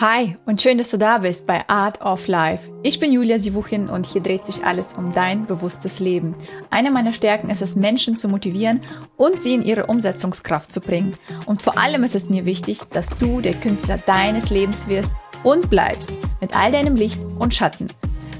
Hi 0.00 0.38
und 0.46 0.62
schön, 0.62 0.78
dass 0.78 0.92
du 0.92 0.96
da 0.96 1.18
bist 1.18 1.46
bei 1.46 1.68
Art 1.68 2.00
of 2.00 2.26
Life. 2.26 2.72
Ich 2.82 2.98
bin 2.98 3.12
Julia 3.12 3.38
Sivuchin 3.38 3.90
und 3.90 4.06
hier 4.06 4.22
dreht 4.22 4.46
sich 4.46 4.64
alles 4.64 4.94
um 4.94 5.12
dein 5.12 5.44
bewusstes 5.44 6.00
Leben. 6.00 6.34
Eine 6.70 6.90
meiner 6.90 7.12
Stärken 7.12 7.50
ist 7.50 7.60
es, 7.60 7.76
Menschen 7.76 8.16
zu 8.16 8.26
motivieren 8.26 8.80
und 9.18 9.38
sie 9.38 9.52
in 9.52 9.62
ihre 9.62 9.88
Umsetzungskraft 9.88 10.72
zu 10.72 10.80
bringen. 10.80 11.18
Und 11.44 11.60
vor 11.60 11.76
allem 11.76 12.02
ist 12.02 12.14
es 12.14 12.30
mir 12.30 12.46
wichtig, 12.46 12.80
dass 12.88 13.10
du 13.18 13.42
der 13.42 13.52
Künstler 13.52 13.98
deines 13.98 14.48
Lebens 14.48 14.88
wirst 14.88 15.12
und 15.42 15.68
bleibst 15.68 16.14
mit 16.40 16.56
all 16.56 16.72
deinem 16.72 16.96
Licht 16.96 17.20
und 17.38 17.54
Schatten. 17.54 17.92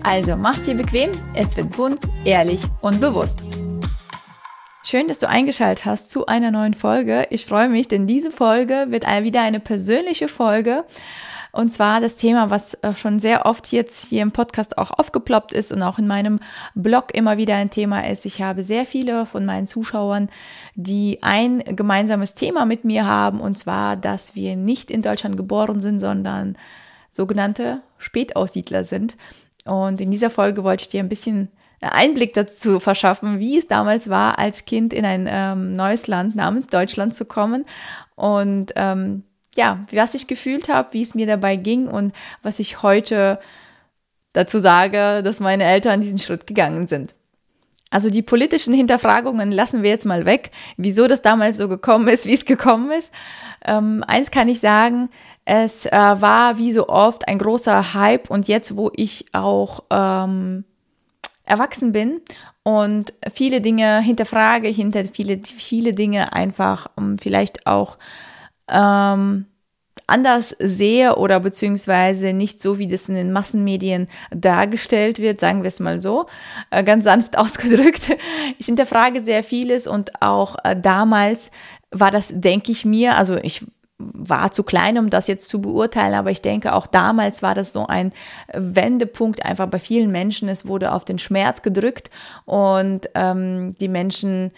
Also 0.02 0.36
mach's 0.36 0.62
dir 0.62 0.76
bequem, 0.76 1.12
es 1.34 1.58
wird 1.58 1.76
bunt, 1.76 2.00
ehrlich 2.24 2.62
und 2.80 3.02
bewusst. 3.02 3.40
Schön, 4.82 5.08
dass 5.08 5.18
du 5.18 5.28
eingeschaltet 5.28 5.84
hast 5.84 6.10
zu 6.10 6.24
einer 6.24 6.50
neuen 6.50 6.72
Folge. 6.72 7.26
Ich 7.28 7.44
freue 7.44 7.68
mich, 7.68 7.86
denn 7.86 8.06
diese 8.06 8.30
Folge 8.30 8.86
wird 8.88 9.04
wieder 9.04 9.42
eine 9.42 9.60
persönliche 9.60 10.26
Folge. 10.26 10.84
Und 11.52 11.72
zwar 11.72 12.00
das 12.00 12.16
Thema, 12.16 12.50
was 12.50 12.74
äh, 12.74 12.94
schon 12.94 13.18
sehr 13.18 13.46
oft 13.46 13.72
jetzt 13.72 14.06
hier 14.06 14.22
im 14.22 14.32
Podcast 14.32 14.78
auch 14.78 14.90
aufgeploppt 14.90 15.52
ist 15.52 15.72
und 15.72 15.82
auch 15.82 15.98
in 15.98 16.06
meinem 16.06 16.38
Blog 16.74 17.14
immer 17.14 17.36
wieder 17.36 17.56
ein 17.56 17.70
Thema 17.70 18.08
ist. 18.08 18.26
Ich 18.26 18.40
habe 18.40 18.62
sehr 18.62 18.86
viele 18.86 19.26
von 19.26 19.44
meinen 19.44 19.66
Zuschauern, 19.66 20.28
die 20.74 21.18
ein 21.22 21.62
gemeinsames 21.64 22.34
Thema 22.34 22.64
mit 22.64 22.84
mir 22.84 23.06
haben, 23.06 23.40
und 23.40 23.58
zwar, 23.58 23.96
dass 23.96 24.34
wir 24.34 24.56
nicht 24.56 24.90
in 24.90 25.02
Deutschland 25.02 25.36
geboren 25.36 25.80
sind, 25.80 26.00
sondern 26.00 26.56
sogenannte 27.12 27.82
Spätaussiedler 27.98 28.84
sind. 28.84 29.16
Und 29.64 30.00
in 30.00 30.10
dieser 30.10 30.30
Folge 30.30 30.64
wollte 30.64 30.82
ich 30.82 30.88
dir 30.88 31.00
ein 31.00 31.08
bisschen 31.08 31.48
Einblick 31.80 32.34
dazu 32.34 32.78
verschaffen, 32.78 33.38
wie 33.38 33.56
es 33.56 33.66
damals 33.66 34.10
war, 34.10 34.38
als 34.38 34.64
Kind 34.66 34.92
in 34.92 35.04
ein 35.04 35.26
ähm, 35.28 35.72
neues 35.72 36.06
Land 36.06 36.36
namens 36.36 36.66
Deutschland 36.66 37.14
zu 37.14 37.24
kommen. 37.24 37.64
Und 38.16 38.72
ähm, 38.76 39.24
ja, 39.56 39.84
was 39.92 40.14
ich 40.14 40.26
gefühlt 40.26 40.68
habe, 40.68 40.92
wie 40.92 41.02
es 41.02 41.14
mir 41.14 41.26
dabei 41.26 41.56
ging 41.56 41.88
und 41.88 42.12
was 42.42 42.58
ich 42.58 42.82
heute 42.82 43.38
dazu 44.32 44.58
sage, 44.58 45.22
dass 45.22 45.40
meine 45.40 45.64
Eltern 45.64 46.00
diesen 46.00 46.18
Schritt 46.18 46.46
gegangen 46.46 46.86
sind. 46.86 47.14
Also 47.90 48.08
die 48.08 48.22
politischen 48.22 48.72
Hinterfragungen 48.72 49.50
lassen 49.50 49.82
wir 49.82 49.90
jetzt 49.90 50.06
mal 50.06 50.24
weg, 50.24 50.52
wieso 50.76 51.08
das 51.08 51.22
damals 51.22 51.56
so 51.56 51.68
gekommen 51.68 52.06
ist, 52.06 52.24
wie 52.24 52.34
es 52.34 52.44
gekommen 52.44 52.92
ist. 52.92 53.12
Ähm, 53.64 54.04
eins 54.06 54.30
kann 54.30 54.48
ich 54.48 54.60
sagen, 54.60 55.10
es 55.44 55.86
äh, 55.86 55.90
war 55.90 56.56
wie 56.56 56.70
so 56.70 56.88
oft 56.88 57.26
ein 57.26 57.38
großer 57.38 57.94
Hype 57.94 58.30
und 58.30 58.46
jetzt, 58.46 58.76
wo 58.76 58.92
ich 58.94 59.26
auch 59.32 59.82
ähm, 59.90 60.64
erwachsen 61.42 61.90
bin 61.90 62.20
und 62.62 63.12
viele 63.32 63.60
Dinge 63.60 64.00
hinterfrage, 64.00 64.68
hinter 64.68 65.04
viele, 65.06 65.40
viele 65.42 65.92
Dinge 65.92 66.32
einfach 66.32 66.88
um, 66.94 67.18
vielleicht 67.18 67.66
auch 67.66 67.98
ähm, 68.70 69.46
anders 70.10 70.54
sehe 70.58 71.16
oder 71.16 71.40
beziehungsweise 71.40 72.32
nicht 72.32 72.60
so, 72.60 72.78
wie 72.78 72.88
das 72.88 73.08
in 73.08 73.14
den 73.14 73.32
Massenmedien 73.32 74.08
dargestellt 74.30 75.18
wird, 75.18 75.40
sagen 75.40 75.62
wir 75.62 75.68
es 75.68 75.80
mal 75.80 76.02
so, 76.02 76.26
äh, 76.70 76.82
ganz 76.82 77.04
sanft 77.04 77.38
ausgedrückt. 77.38 78.16
Ich 78.58 78.66
hinterfrage 78.66 79.20
sehr 79.20 79.42
vieles 79.42 79.86
und 79.86 80.20
auch 80.20 80.56
äh, 80.64 80.76
damals 80.76 81.50
war 81.90 82.10
das, 82.10 82.32
denke 82.34 82.72
ich 82.72 82.84
mir, 82.84 83.16
also 83.16 83.36
ich 83.36 83.64
war 84.00 84.50
zu 84.50 84.62
klein, 84.62 84.98
um 84.98 85.10
das 85.10 85.26
jetzt 85.26 85.48
zu 85.50 85.60
beurteilen, 85.60 86.14
aber 86.14 86.30
ich 86.30 86.40
denke, 86.40 86.74
auch 86.74 86.86
damals 86.86 87.42
war 87.42 87.54
das 87.54 87.72
so 87.72 87.86
ein 87.86 88.12
Wendepunkt 88.52 89.44
einfach 89.44 89.66
bei 89.66 89.78
vielen 89.78 90.10
Menschen. 90.10 90.48
Es 90.48 90.66
wurde 90.66 90.92
auf 90.92 91.04
den 91.04 91.18
Schmerz 91.18 91.60
gedrückt 91.60 92.10
und 92.46 93.10
ähm, 93.14 93.76
die 93.78 93.88
Menschen 93.88 94.52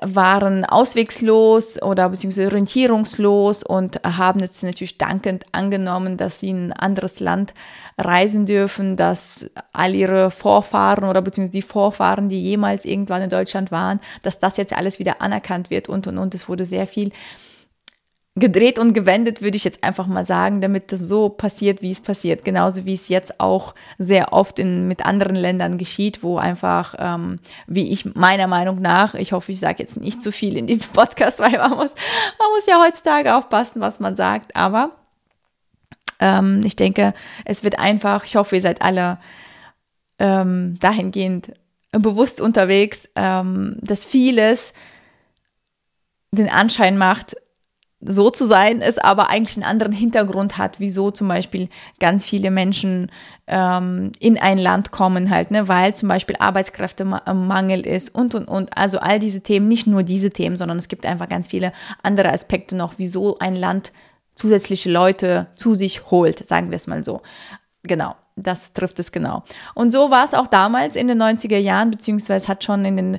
waren 0.00 0.64
auswegslos 0.64 1.80
oder 1.82 2.08
beziehungsweise 2.08 2.46
orientierungslos 2.46 3.62
und 3.62 4.00
haben 4.04 4.40
jetzt 4.40 4.62
natürlich 4.62 4.96
dankend 4.96 5.44
angenommen, 5.52 6.16
dass 6.16 6.40
sie 6.40 6.48
in 6.48 6.68
ein 6.68 6.72
anderes 6.72 7.20
Land 7.20 7.52
reisen 7.98 8.46
dürfen, 8.46 8.96
dass 8.96 9.50
all 9.72 9.94
ihre 9.94 10.30
Vorfahren 10.30 11.04
oder 11.04 11.20
beziehungsweise 11.20 11.52
die 11.52 11.62
Vorfahren, 11.62 12.28
die 12.28 12.40
jemals 12.40 12.84
irgendwann 12.84 13.22
in 13.22 13.30
Deutschland 13.30 13.70
waren, 13.70 14.00
dass 14.22 14.38
das 14.38 14.56
jetzt 14.56 14.72
alles 14.72 14.98
wieder 14.98 15.20
anerkannt 15.20 15.70
wird 15.70 15.88
und 15.88 16.06
und 16.06 16.18
und. 16.18 16.34
Es 16.34 16.48
wurde 16.48 16.64
sehr 16.64 16.86
viel 16.86 17.12
gedreht 18.34 18.78
und 18.78 18.94
gewendet, 18.94 19.42
würde 19.42 19.58
ich 19.58 19.64
jetzt 19.64 19.84
einfach 19.84 20.06
mal 20.06 20.24
sagen, 20.24 20.62
damit 20.62 20.90
das 20.90 21.00
so 21.00 21.28
passiert, 21.28 21.82
wie 21.82 21.90
es 21.90 22.00
passiert. 22.00 22.44
Genauso 22.44 22.86
wie 22.86 22.94
es 22.94 23.08
jetzt 23.08 23.40
auch 23.40 23.74
sehr 23.98 24.32
oft 24.32 24.58
in, 24.58 24.88
mit 24.88 25.04
anderen 25.04 25.36
Ländern 25.36 25.76
geschieht, 25.76 26.22
wo 26.22 26.38
einfach, 26.38 26.94
ähm, 26.98 27.40
wie 27.66 27.92
ich 27.92 28.14
meiner 28.14 28.46
Meinung 28.46 28.80
nach, 28.80 29.14
ich 29.14 29.32
hoffe, 29.32 29.52
ich 29.52 29.60
sage 29.60 29.82
jetzt 29.82 29.98
nicht 29.98 30.22
zu 30.22 30.32
viel 30.32 30.56
in 30.56 30.66
diesem 30.66 30.92
Podcast, 30.92 31.38
weil 31.40 31.58
man 31.58 31.72
muss, 31.72 31.92
man 32.38 32.48
muss 32.56 32.66
ja 32.66 32.82
heutzutage 32.82 33.36
aufpassen, 33.36 33.82
was 33.82 34.00
man 34.00 34.16
sagt, 34.16 34.56
aber 34.56 34.92
ähm, 36.18 36.62
ich 36.64 36.76
denke, 36.76 37.12
es 37.44 37.64
wird 37.64 37.78
einfach, 37.78 38.24
ich 38.24 38.36
hoffe, 38.36 38.56
ihr 38.56 38.62
seid 38.62 38.80
alle 38.80 39.18
ähm, 40.18 40.78
dahingehend 40.80 41.52
bewusst 41.90 42.40
unterwegs, 42.40 43.10
ähm, 43.14 43.76
dass 43.82 44.06
vieles 44.06 44.72
den 46.30 46.48
Anschein 46.48 46.96
macht, 46.96 47.36
so 48.04 48.30
zu 48.30 48.44
sein, 48.46 48.82
es 48.82 48.98
aber 48.98 49.30
eigentlich 49.30 49.56
einen 49.56 49.70
anderen 49.70 49.92
Hintergrund 49.92 50.58
hat, 50.58 50.80
wieso 50.80 51.10
zum 51.10 51.28
Beispiel 51.28 51.68
ganz 52.00 52.26
viele 52.26 52.50
Menschen 52.50 53.10
ähm, 53.46 54.12
in 54.18 54.38
ein 54.38 54.58
Land 54.58 54.90
kommen 54.90 55.30
halt, 55.30 55.50
ne, 55.50 55.68
weil 55.68 55.94
zum 55.94 56.08
Beispiel 56.08 56.36
Arbeitskräftemangel 56.38 57.86
ist 57.86 58.14
und 58.14 58.34
und 58.34 58.46
und. 58.46 58.76
Also 58.76 58.98
all 58.98 59.18
diese 59.18 59.42
Themen, 59.42 59.68
nicht 59.68 59.86
nur 59.86 60.02
diese 60.02 60.30
Themen, 60.30 60.56
sondern 60.56 60.78
es 60.78 60.88
gibt 60.88 61.06
einfach 61.06 61.28
ganz 61.28 61.48
viele 61.48 61.72
andere 62.02 62.32
Aspekte 62.32 62.76
noch, 62.76 62.94
wieso 62.96 63.38
ein 63.38 63.56
Land 63.56 63.92
zusätzliche 64.34 64.90
Leute 64.90 65.46
zu 65.54 65.74
sich 65.74 66.10
holt, 66.10 66.46
sagen 66.46 66.70
wir 66.70 66.76
es 66.76 66.86
mal 66.86 67.04
so. 67.04 67.22
Genau 67.84 68.14
das 68.36 68.72
trifft 68.72 68.98
es 68.98 69.12
genau. 69.12 69.44
Und 69.74 69.92
so 69.92 70.10
war 70.10 70.24
es 70.24 70.34
auch 70.34 70.46
damals 70.46 70.96
in 70.96 71.08
den 71.08 71.20
90er 71.20 71.58
Jahren, 71.58 71.90
beziehungsweise 71.90 72.48
hat 72.48 72.64
schon 72.64 72.84
in 72.84 72.96
den 72.96 73.14
äh, 73.14 73.18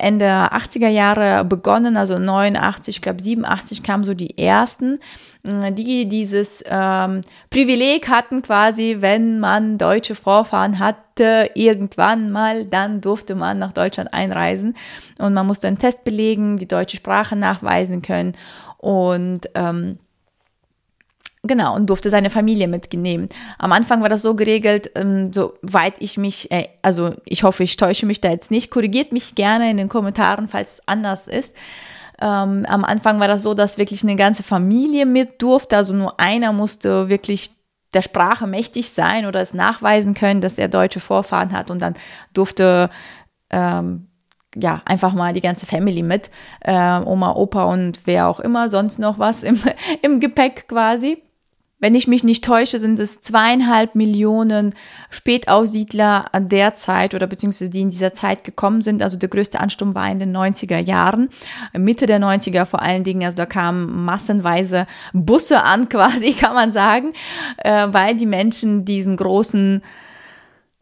Ende 0.00 0.26
80er 0.26 0.88
Jahre 0.88 1.44
begonnen, 1.44 1.96
also 1.96 2.18
89, 2.18 2.96
ich 2.96 3.02
glaube 3.02 3.20
87 3.20 3.82
kamen 3.82 4.04
so 4.04 4.14
die 4.14 4.38
ersten, 4.38 4.98
äh, 5.46 5.72
die 5.72 6.08
dieses 6.08 6.64
ähm, 6.66 7.20
Privileg 7.50 8.08
hatten 8.08 8.42
quasi, 8.42 8.98
wenn 9.00 9.40
man 9.40 9.78
deutsche 9.78 10.14
Vorfahren 10.14 10.78
hatte, 10.78 11.50
irgendwann 11.54 12.30
mal, 12.30 12.64
dann 12.64 13.00
durfte 13.00 13.34
man 13.34 13.58
nach 13.58 13.72
Deutschland 13.72 14.12
einreisen. 14.12 14.74
Und 15.18 15.34
man 15.34 15.46
musste 15.46 15.68
einen 15.68 15.78
Test 15.78 16.04
belegen, 16.04 16.58
die 16.58 16.68
deutsche 16.68 16.96
Sprache 16.96 17.36
nachweisen 17.36 18.02
können. 18.02 18.32
Und 18.78 19.48
ähm, 19.54 19.98
Genau, 21.46 21.74
und 21.74 21.88
durfte 21.88 22.10
seine 22.10 22.30
Familie 22.30 22.68
mitnehmen. 22.68 23.28
Am 23.58 23.72
Anfang 23.72 24.02
war 24.02 24.08
das 24.08 24.22
so 24.22 24.34
geregelt, 24.34 24.90
ähm, 24.94 25.32
soweit 25.32 25.94
ich 25.98 26.16
mich, 26.16 26.50
äh, 26.50 26.68
also 26.82 27.14
ich 27.24 27.44
hoffe, 27.44 27.62
ich 27.62 27.76
täusche 27.76 28.06
mich 28.06 28.20
da 28.20 28.30
jetzt 28.30 28.50
nicht, 28.50 28.70
korrigiert 28.70 29.12
mich 29.12 29.34
gerne 29.34 29.70
in 29.70 29.76
den 29.76 29.88
Kommentaren, 29.88 30.48
falls 30.48 30.74
es 30.74 30.88
anders 30.88 31.28
ist. 31.28 31.54
Ähm, 32.20 32.64
am 32.68 32.84
Anfang 32.84 33.20
war 33.20 33.28
das 33.28 33.42
so, 33.42 33.54
dass 33.54 33.78
wirklich 33.78 34.02
eine 34.02 34.16
ganze 34.16 34.42
Familie 34.42 35.04
mit 35.04 35.42
durfte, 35.42 35.76
also 35.76 35.92
nur 35.92 36.18
einer 36.18 36.52
musste 36.52 37.08
wirklich 37.08 37.50
der 37.92 38.02
Sprache 38.02 38.46
mächtig 38.46 38.90
sein 38.90 39.26
oder 39.26 39.40
es 39.40 39.54
nachweisen 39.54 40.14
können, 40.14 40.40
dass 40.40 40.58
er 40.58 40.68
deutsche 40.68 41.00
Vorfahren 41.00 41.52
hat 41.52 41.70
und 41.70 41.80
dann 41.80 41.94
durfte 42.32 42.90
ähm, 43.50 44.08
ja, 44.54 44.80
einfach 44.86 45.12
mal 45.12 45.34
die 45.34 45.40
ganze 45.40 45.66
Family 45.66 46.02
mit, 46.02 46.30
äh, 46.60 47.00
Oma, 47.00 47.32
Opa 47.32 47.64
und 47.64 48.00
wer 48.06 48.26
auch 48.26 48.40
immer, 48.40 48.70
sonst 48.70 48.98
noch 48.98 49.18
was 49.18 49.42
im, 49.42 49.60
im 50.02 50.20
Gepäck 50.20 50.68
quasi. 50.68 51.22
Wenn 51.78 51.94
ich 51.94 52.08
mich 52.08 52.24
nicht 52.24 52.42
täusche, 52.42 52.78
sind 52.78 52.98
es 52.98 53.20
zweieinhalb 53.20 53.94
Millionen 53.94 54.74
Spätaussiedler 55.10 56.32
an 56.32 56.48
der 56.48 56.74
Zeit 56.74 57.14
oder 57.14 57.26
beziehungsweise 57.26 57.68
die 57.68 57.82
in 57.82 57.90
dieser 57.90 58.14
Zeit 58.14 58.44
gekommen 58.44 58.80
sind. 58.80 59.02
Also 59.02 59.18
der 59.18 59.28
größte 59.28 59.60
Ansturm 59.60 59.94
war 59.94 60.10
in 60.10 60.18
den 60.18 60.34
90er 60.34 60.78
Jahren, 60.78 61.28
Mitte 61.74 62.06
der 62.06 62.18
90er 62.18 62.64
vor 62.64 62.80
allen 62.80 63.04
Dingen. 63.04 63.24
Also 63.24 63.36
da 63.36 63.44
kamen 63.44 64.06
massenweise 64.06 64.86
Busse 65.12 65.62
an, 65.62 65.88
quasi 65.90 66.32
kann 66.32 66.54
man 66.54 66.70
sagen, 66.70 67.12
äh, 67.58 67.88
weil 67.90 68.16
die 68.16 68.26
Menschen 68.26 68.86
diesen 68.86 69.18
großen 69.18 69.82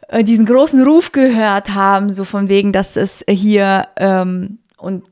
äh, 0.08 0.23
diesen 0.23 0.47
großen 0.47 0.81
Ruf 0.85 1.11
gehört 1.11 1.75
haben, 1.75 2.12
so 2.12 2.25
von 2.25 2.49
wegen, 2.49 2.73
dass 2.73 2.97
es 2.97 3.25
hier 3.29 3.88
ähm, 3.97 4.58
und 4.76 5.02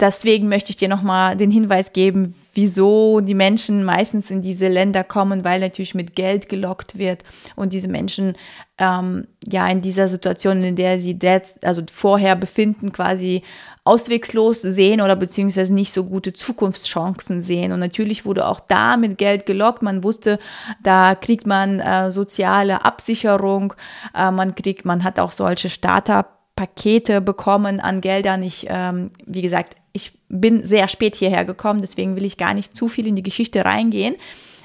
deswegen 0.00 0.48
möchte 0.48 0.70
ich 0.70 0.76
dir 0.76 0.88
nochmal 0.88 1.36
den 1.36 1.50
Hinweis 1.50 1.92
geben, 1.92 2.34
wieso 2.54 3.20
die 3.20 3.34
Menschen 3.34 3.84
meistens 3.84 4.30
in 4.30 4.42
diese 4.42 4.68
Länder 4.68 5.04
kommen, 5.04 5.44
weil 5.44 5.60
natürlich 5.60 5.94
mit 5.94 6.14
Geld 6.14 6.48
gelockt 6.48 6.98
wird 6.98 7.22
und 7.54 7.72
diese 7.72 7.88
Menschen 7.88 8.36
ähm, 8.78 9.26
ja 9.46 9.66
in 9.68 9.80
dieser 9.80 10.08
Situation, 10.08 10.62
in 10.62 10.76
der 10.76 11.00
sie 11.00 11.16
jetzt, 11.20 11.64
also 11.64 11.82
vorher 11.90 12.36
befinden, 12.36 12.92
quasi 12.92 13.42
auswegslos 13.84 14.62
sehen 14.62 15.00
oder 15.00 15.16
beziehungsweise 15.16 15.72
nicht 15.72 15.92
so 15.92 16.04
gute 16.04 16.32
Zukunftschancen 16.32 17.40
sehen. 17.40 17.72
Und 17.72 17.80
natürlich 17.80 18.26
wurde 18.26 18.46
auch 18.46 18.60
da 18.60 18.96
mit 18.96 19.16
Geld 19.16 19.46
gelockt. 19.46 19.82
Man 19.82 20.02
wusste, 20.02 20.38
da 20.82 21.14
kriegt 21.14 21.46
man 21.46 21.80
äh, 21.80 22.10
soziale 22.10 22.84
Absicherung, 22.84 23.74
äh, 24.14 24.30
man 24.30 24.54
kriegt, 24.54 24.84
man 24.84 25.04
hat 25.04 25.20
auch 25.20 25.30
solche 25.32 25.68
Startup 25.68 26.26
Pakete 26.56 27.20
bekommen 27.20 27.80
an 27.80 28.00
Geldern. 28.00 28.42
Ich, 28.42 28.66
ähm, 28.68 29.10
wie 29.26 29.42
gesagt, 29.42 29.76
ich 29.96 30.12
bin 30.28 30.64
sehr 30.64 30.86
spät 30.88 31.16
hierher 31.16 31.44
gekommen, 31.44 31.80
deswegen 31.80 32.16
will 32.16 32.24
ich 32.24 32.36
gar 32.36 32.54
nicht 32.54 32.76
zu 32.76 32.86
viel 32.86 33.06
in 33.06 33.16
die 33.16 33.22
Geschichte 33.22 33.64
reingehen. 33.64 34.14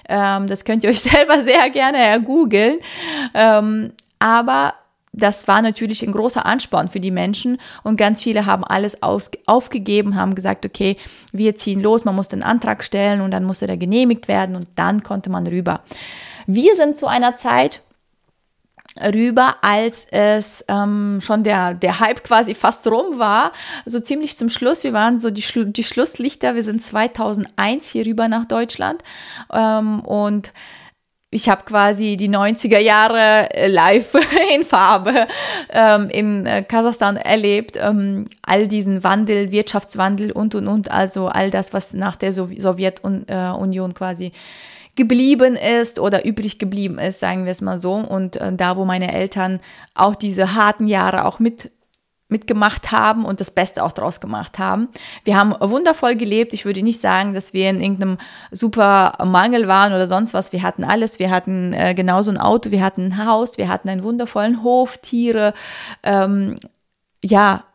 Ähm, 0.07 0.47
das 0.47 0.65
könnt 0.65 0.83
ihr 0.83 0.89
euch 0.89 1.01
selber 1.01 1.41
sehr 1.41 1.69
gerne 1.69 2.21
googeln. 2.21 2.79
Ähm, 3.33 3.93
aber 4.19 4.73
das 5.13 5.47
war 5.47 5.61
natürlich 5.61 6.03
ein 6.03 6.11
großer 6.11 6.45
Ansporn 6.45 6.87
für 6.87 6.99
die 6.99 7.11
Menschen 7.11 7.57
und 7.83 7.97
ganz 7.97 8.21
viele 8.21 8.45
haben 8.45 8.63
alles 8.63 9.03
aus, 9.03 9.31
aufgegeben, 9.45 10.15
haben 10.15 10.35
gesagt, 10.35 10.65
okay, 10.65 10.95
wir 11.33 11.57
ziehen 11.57 11.81
los, 11.81 12.05
man 12.05 12.15
muss 12.15 12.29
den 12.29 12.43
Antrag 12.43 12.83
stellen 12.83 13.21
und 13.21 13.31
dann 13.31 13.43
musste 13.43 13.67
der 13.67 13.77
genehmigt 13.77 14.27
werden 14.27 14.55
und 14.55 14.67
dann 14.75 15.03
konnte 15.03 15.29
man 15.29 15.47
rüber. 15.47 15.81
Wir 16.47 16.75
sind 16.75 16.95
zu 16.95 17.07
einer 17.07 17.35
Zeit 17.35 17.81
rüber, 18.99 19.55
als 19.61 20.05
es 20.11 20.65
ähm, 20.67 21.19
schon 21.21 21.43
der, 21.43 21.73
der 21.73 21.99
Hype 21.99 22.23
quasi 22.23 22.53
fast 22.53 22.85
rum 22.87 23.19
war, 23.19 23.53
so 23.85 23.99
ziemlich 23.99 24.37
zum 24.37 24.49
Schluss. 24.49 24.83
Wir 24.83 24.93
waren 24.93 25.19
so 25.19 25.29
die, 25.29 25.41
Schlu 25.41 25.63
die 25.63 25.83
Schlusslichter, 25.83 26.55
wir 26.55 26.63
sind 26.63 26.81
2001 26.81 27.87
hier 27.87 28.05
rüber 28.05 28.27
nach 28.27 28.45
Deutschland 28.45 29.01
ähm, 29.53 30.01
und 30.01 30.51
ich 31.33 31.47
habe 31.47 31.63
quasi 31.63 32.17
die 32.17 32.29
90er 32.29 32.79
Jahre 32.79 33.53
äh, 33.55 33.67
live 33.67 34.13
in 34.53 34.65
Farbe 34.65 35.27
ähm, 35.69 36.09
in 36.09 36.45
äh, 36.45 36.61
Kasachstan 36.61 37.15
erlebt. 37.15 37.77
Ähm, 37.81 38.25
all 38.41 38.67
diesen 38.67 39.01
Wandel, 39.05 39.51
Wirtschaftswandel 39.51 40.33
und, 40.33 40.55
und, 40.55 40.67
und. 40.67 40.91
Also 40.91 41.29
all 41.29 41.49
das, 41.49 41.71
was 41.73 41.93
nach 41.93 42.17
der 42.17 42.33
Sowjetunion 42.33 43.93
quasi 43.93 44.33
geblieben 44.95 45.55
ist 45.55 45.99
oder 45.99 46.25
übrig 46.25 46.59
geblieben 46.59 46.99
ist, 46.99 47.19
sagen 47.19 47.45
wir 47.45 47.51
es 47.51 47.61
mal 47.61 47.77
so. 47.77 47.93
Und 47.93 48.37
äh, 48.37 48.53
da, 48.53 48.77
wo 48.77 48.85
meine 48.85 49.13
Eltern 49.13 49.59
auch 49.95 50.15
diese 50.15 50.53
harten 50.55 50.87
Jahre 50.87 51.25
auch 51.25 51.39
mit 51.39 51.71
mitgemacht 52.31 52.91
haben 52.91 53.25
und 53.25 53.41
das 53.41 53.51
Beste 53.51 53.83
auch 53.83 53.91
draus 53.91 54.21
gemacht 54.21 54.57
haben. 54.57 54.87
Wir 55.25 55.37
haben 55.37 55.53
wundervoll 55.59 56.15
gelebt. 56.15 56.53
Ich 56.53 56.65
würde 56.65 56.81
nicht 56.81 57.01
sagen, 57.01 57.33
dass 57.33 57.53
wir 57.53 57.69
in 57.69 57.81
irgendeinem 57.81 58.17
super 58.51 59.17
Mangel 59.25 59.67
waren 59.67 59.93
oder 59.93 60.07
sonst 60.07 60.33
was. 60.33 60.53
Wir 60.53 60.63
hatten 60.63 60.85
alles. 60.85 61.19
Wir 61.19 61.29
hatten 61.29 61.73
äh, 61.73 61.93
genauso 61.93 62.31
ein 62.31 62.37
Auto, 62.37 62.71
wir 62.71 62.81
hatten 62.81 63.07
ein 63.07 63.25
Haus, 63.25 63.57
wir 63.57 63.67
hatten 63.67 63.89
einen 63.89 64.03
wundervollen 64.03 64.63
Hof, 64.63 64.97
Tiere, 64.97 65.53
ähm, 66.03 66.55
ja, 67.23 67.65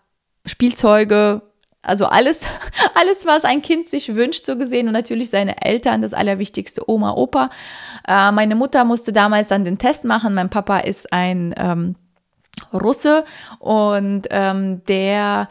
Spielzeuge, 0.47 1.43
also 1.87 2.07
alles, 2.07 2.47
alles, 2.95 3.25
was 3.25 3.45
ein 3.45 3.63
Kind 3.63 3.89
sich 3.89 4.15
wünscht, 4.15 4.47
so 4.47 4.57
gesehen. 4.57 4.87
Und 4.89 4.93
natürlich 4.93 5.31
seine 5.31 5.63
Eltern, 5.63 6.03
das 6.03 6.15
Allerwichtigste, 6.15 6.89
Oma, 6.91 7.13
Opa. 7.13 7.51
Äh, 8.07 8.33
meine 8.33 8.55
Mutter 8.55 8.85
musste 8.85 9.13
damals 9.13 9.49
dann 9.49 9.65
den 9.65 9.79
Test 9.79 10.05
machen. 10.05 10.35
Mein 10.35 10.51
Papa 10.51 10.79
ist 10.79 11.13
ein 11.13 11.55
ähm, 11.57 11.95
Russe 12.73 13.25
und 13.59 14.23
ähm, 14.31 14.83
der, 14.89 15.49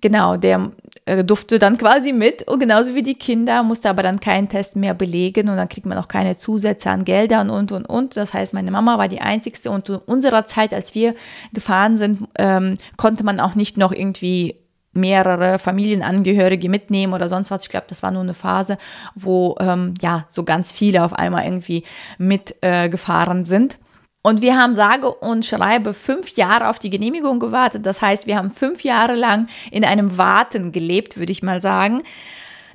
genau, 0.00 0.36
der 0.36 0.72
äh, 1.04 1.22
durfte 1.22 1.58
dann 1.58 1.78
quasi 1.78 2.12
mit, 2.12 2.48
und 2.48 2.58
genauso 2.58 2.94
wie 2.94 3.02
die 3.02 3.14
Kinder, 3.14 3.62
musste 3.62 3.90
aber 3.90 4.02
dann 4.02 4.20
keinen 4.20 4.48
Test 4.48 4.74
mehr 4.74 4.94
belegen 4.94 5.48
und 5.48 5.56
dann 5.56 5.68
kriegt 5.68 5.86
man 5.86 5.98
auch 5.98 6.08
keine 6.08 6.36
Zusätze 6.36 6.90
an 6.90 7.04
Geldern 7.04 7.50
und, 7.50 7.72
und, 7.72 7.86
und. 7.86 8.16
Das 8.16 8.34
heißt, 8.34 8.52
meine 8.52 8.70
Mama 8.70 8.98
war 8.98 9.08
die 9.08 9.20
einzigste 9.20 9.70
und 9.70 9.86
zu 9.86 10.00
unserer 10.00 10.46
Zeit, 10.46 10.74
als 10.74 10.94
wir 10.94 11.14
gefahren 11.52 11.96
sind, 11.96 12.26
ähm, 12.38 12.74
konnte 12.96 13.22
man 13.22 13.38
auch 13.38 13.54
nicht 13.54 13.76
noch 13.76 13.92
irgendwie 13.92 14.56
mehrere 14.96 15.58
Familienangehörige 15.58 16.68
mitnehmen 16.68 17.12
oder 17.12 17.28
sonst 17.28 17.50
was. 17.50 17.62
Ich 17.62 17.68
glaube, 17.68 17.86
das 17.88 18.02
war 18.02 18.10
nur 18.10 18.22
eine 18.22 18.34
Phase, 18.34 18.78
wo 19.14 19.56
ähm, 19.60 19.94
ja 20.00 20.24
so 20.30 20.44
ganz 20.44 20.72
viele 20.72 21.04
auf 21.04 21.12
einmal 21.12 21.44
irgendwie 21.44 21.84
mitgefahren 22.18 23.42
äh, 23.42 23.46
sind. 23.46 23.78
Und 24.22 24.40
wir 24.40 24.58
haben 24.58 24.74
sage 24.74 25.08
und 25.08 25.46
schreibe 25.46 25.94
fünf 25.94 26.30
Jahre 26.30 26.68
auf 26.68 26.80
die 26.80 26.90
Genehmigung 26.90 27.38
gewartet. 27.38 27.86
Das 27.86 28.02
heißt, 28.02 28.26
wir 28.26 28.36
haben 28.36 28.50
fünf 28.50 28.82
Jahre 28.82 29.14
lang 29.14 29.46
in 29.70 29.84
einem 29.84 30.18
Warten 30.18 30.72
gelebt, 30.72 31.16
würde 31.16 31.30
ich 31.30 31.44
mal 31.44 31.62
sagen. 31.62 32.02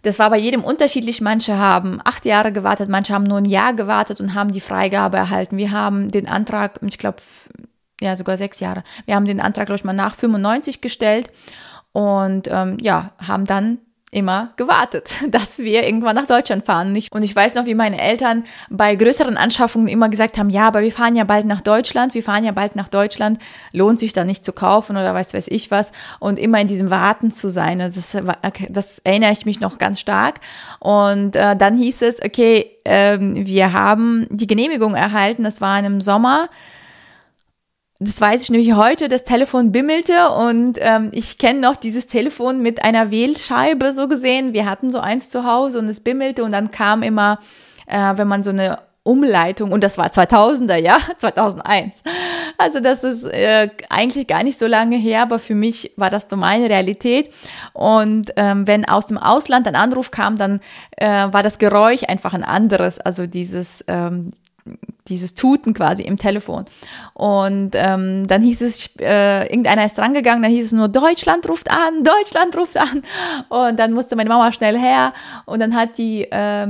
Das 0.04 0.18
war 0.18 0.30
bei 0.30 0.38
jedem 0.38 0.64
unterschiedlich. 0.64 1.20
Manche 1.20 1.58
haben 1.58 2.00
acht 2.04 2.26
Jahre 2.26 2.54
gewartet, 2.54 2.90
manche 2.90 3.14
haben 3.14 3.26
nur 3.26 3.38
ein 3.38 3.46
Jahr 3.46 3.74
gewartet 3.74 4.22
und 4.22 4.34
haben 4.34 4.54
die 4.54 4.62
Freigabe 4.62 5.18
erhalten. 5.18 5.58
Wir 5.58 5.72
haben 5.72 6.10
den 6.10 6.26
Antrag, 6.26 6.80
ich 6.88 6.98
glaube, 6.98 7.18
ja, 8.00 8.16
sogar 8.16 8.38
sechs 8.38 8.60
Jahre. 8.60 8.84
Wir 9.06 9.16
haben 9.16 9.26
den 9.26 9.42
Antrag, 9.42 9.66
glaube 9.66 9.78
ich, 9.78 9.84
mal 9.84 9.94
nach 9.94 10.16
95 10.16 10.82
gestellt 10.82 11.30
und 11.94 12.48
ähm, 12.52 12.78
ja, 12.82 13.12
haben 13.20 13.46
dann 13.46 13.80
immer 14.12 14.50
gewartet, 14.58 15.14
dass 15.30 15.60
wir 15.60 15.86
irgendwann 15.86 16.16
nach 16.16 16.28
Deutschland 16.28 16.66
fahren. 16.66 16.98
Und 17.12 17.24
ich 17.24 17.36
weiß 17.36 17.56
noch, 17.56 17.66
wie 17.66 17.76
meine 17.76 18.00
Eltern 18.00 18.44
bei 18.70 18.96
größeren 18.96 19.38
Anschaffungen 19.38 19.88
immer 19.88 20.10
gesagt 20.10 20.38
haben, 20.38 20.50
ja, 20.50 20.68
aber 20.68 20.82
wir 20.82 20.92
fahren 20.92 21.16
ja 21.16 21.24
bald 21.24 21.46
nach 21.46 21.62
Deutschland, 21.62 22.14
wir 22.14 22.22
fahren 22.22 22.44
ja 22.44 22.52
bald 22.52 22.76
nach 22.76 22.90
Deutschland, 22.90 23.40
lohnt 23.72 24.00
sich 24.00 24.12
da 24.12 24.26
nicht 24.26 24.44
zu 24.44 24.52
kaufen 24.52 24.98
oder 24.98 25.14
weiß 25.14 25.34
weiß 25.34 25.48
ich 25.48 25.72
was. 25.72 25.94
Und 26.20 26.40
immer 26.40 26.60
in 26.60 26.68
diesem 26.68 26.90
Warten 26.90 27.32
zu 27.32 27.50
sein, 27.50 27.80
das, 27.80 28.18
das 28.70 29.00
erinnere 29.00 29.32
ich 29.32 29.46
mich 29.46 29.62
noch 29.62 29.78
ganz 29.78 30.02
stark. 30.02 30.42
Und 30.80 31.38
äh, 31.38 31.56
dann 31.56 31.78
hieß 31.78 32.02
es, 32.02 32.22
okay, 32.22 32.70
äh, 32.84 33.18
wir 33.18 33.72
haben 33.72 34.28
die 34.30 34.48
Genehmigung 34.48 34.94
erhalten, 34.94 35.44
das 35.44 35.62
war 35.62 35.80
in 35.80 35.86
einem 35.86 36.02
Sommer, 36.02 36.50
das 38.04 38.20
weiß 38.20 38.42
ich 38.42 38.50
nämlich 38.50 38.74
heute, 38.74 39.10
das 39.10 39.24
Telefon 39.24 39.72
bimmelte 39.72 40.32
und 40.32 40.80
ähm, 40.82 41.10
ich 41.14 41.38
kenne 41.38 41.60
noch 41.60 41.76
dieses 41.76 42.08
Telefon 42.08 42.60
mit 42.62 42.84
einer 42.84 43.12
Wählscheibe 43.12 43.94
so 43.94 44.08
gesehen. 44.08 44.54
Wir 44.54 44.66
hatten 44.66 44.92
so 44.92 45.00
eins 45.00 45.30
zu 45.30 45.46
Hause 45.46 45.78
und 45.78 45.88
es 45.88 46.00
bimmelte 46.00 46.44
und 46.44 46.52
dann 46.52 46.72
kam 46.72 47.04
immer, 47.04 47.38
äh, 47.86 48.14
wenn 48.16 48.28
man 48.28 48.42
so 48.44 48.50
eine 48.50 48.80
Umleitung, 49.04 49.72
und 49.72 49.84
das 49.84 50.00
war 50.00 50.08
2000er, 50.08 50.78
ja, 50.78 50.98
2001. 51.18 52.02
Also 52.58 52.80
das 52.80 53.04
ist 53.04 53.24
äh, 53.26 53.70
eigentlich 53.90 54.26
gar 54.26 54.42
nicht 54.42 54.58
so 54.58 54.66
lange 54.66 54.98
her, 54.98 55.22
aber 55.22 55.38
für 55.38 55.56
mich 55.56 55.92
war 55.96 56.10
das 56.10 56.26
so 56.28 56.38
meine 56.38 56.70
Realität. 56.70 57.30
Und 57.74 58.32
ähm, 58.36 58.66
wenn 58.66 58.84
aus 58.86 59.06
dem 59.06 59.20
Ausland 59.20 59.68
ein 59.68 59.76
Anruf 59.76 60.10
kam, 60.10 60.40
dann 60.40 60.60
äh, 60.98 61.08
war 61.08 61.44
das 61.44 61.60
Geräusch 61.60 62.04
einfach 62.08 62.34
ein 62.34 62.44
anderes. 62.44 63.00
Also 63.00 63.28
dieses, 63.28 63.86
ähm, 63.88 64.32
dieses 65.08 65.36
Tuten 65.36 65.74
quasi 65.74 66.04
im 66.04 66.18
Telefon. 66.18 66.66
Und 67.14 67.72
ähm, 67.74 68.28
dann 68.28 68.42
hieß 68.42 68.62
es, 68.62 68.90
äh, 69.00 69.44
irgendeiner 69.48 69.86
ist 69.86 69.98
drangegangen, 69.98 70.44
dann 70.44 70.52
hieß 70.52 70.66
es 70.66 70.72
nur, 70.72 70.88
Deutschland 70.88 71.48
ruft 71.50 71.70
an, 71.70 72.04
Deutschland 72.04 72.56
ruft 72.58 72.78
an. 72.78 73.02
Und 73.50 73.80
dann 73.80 73.94
musste 73.94 74.16
meine 74.16 74.30
Mama 74.30 74.52
schnell 74.52 74.78
her 74.78 75.14
und 75.46 75.60
dann 75.60 75.76
hat 75.76 75.98
die, 75.98 76.24
äh, 76.24 76.68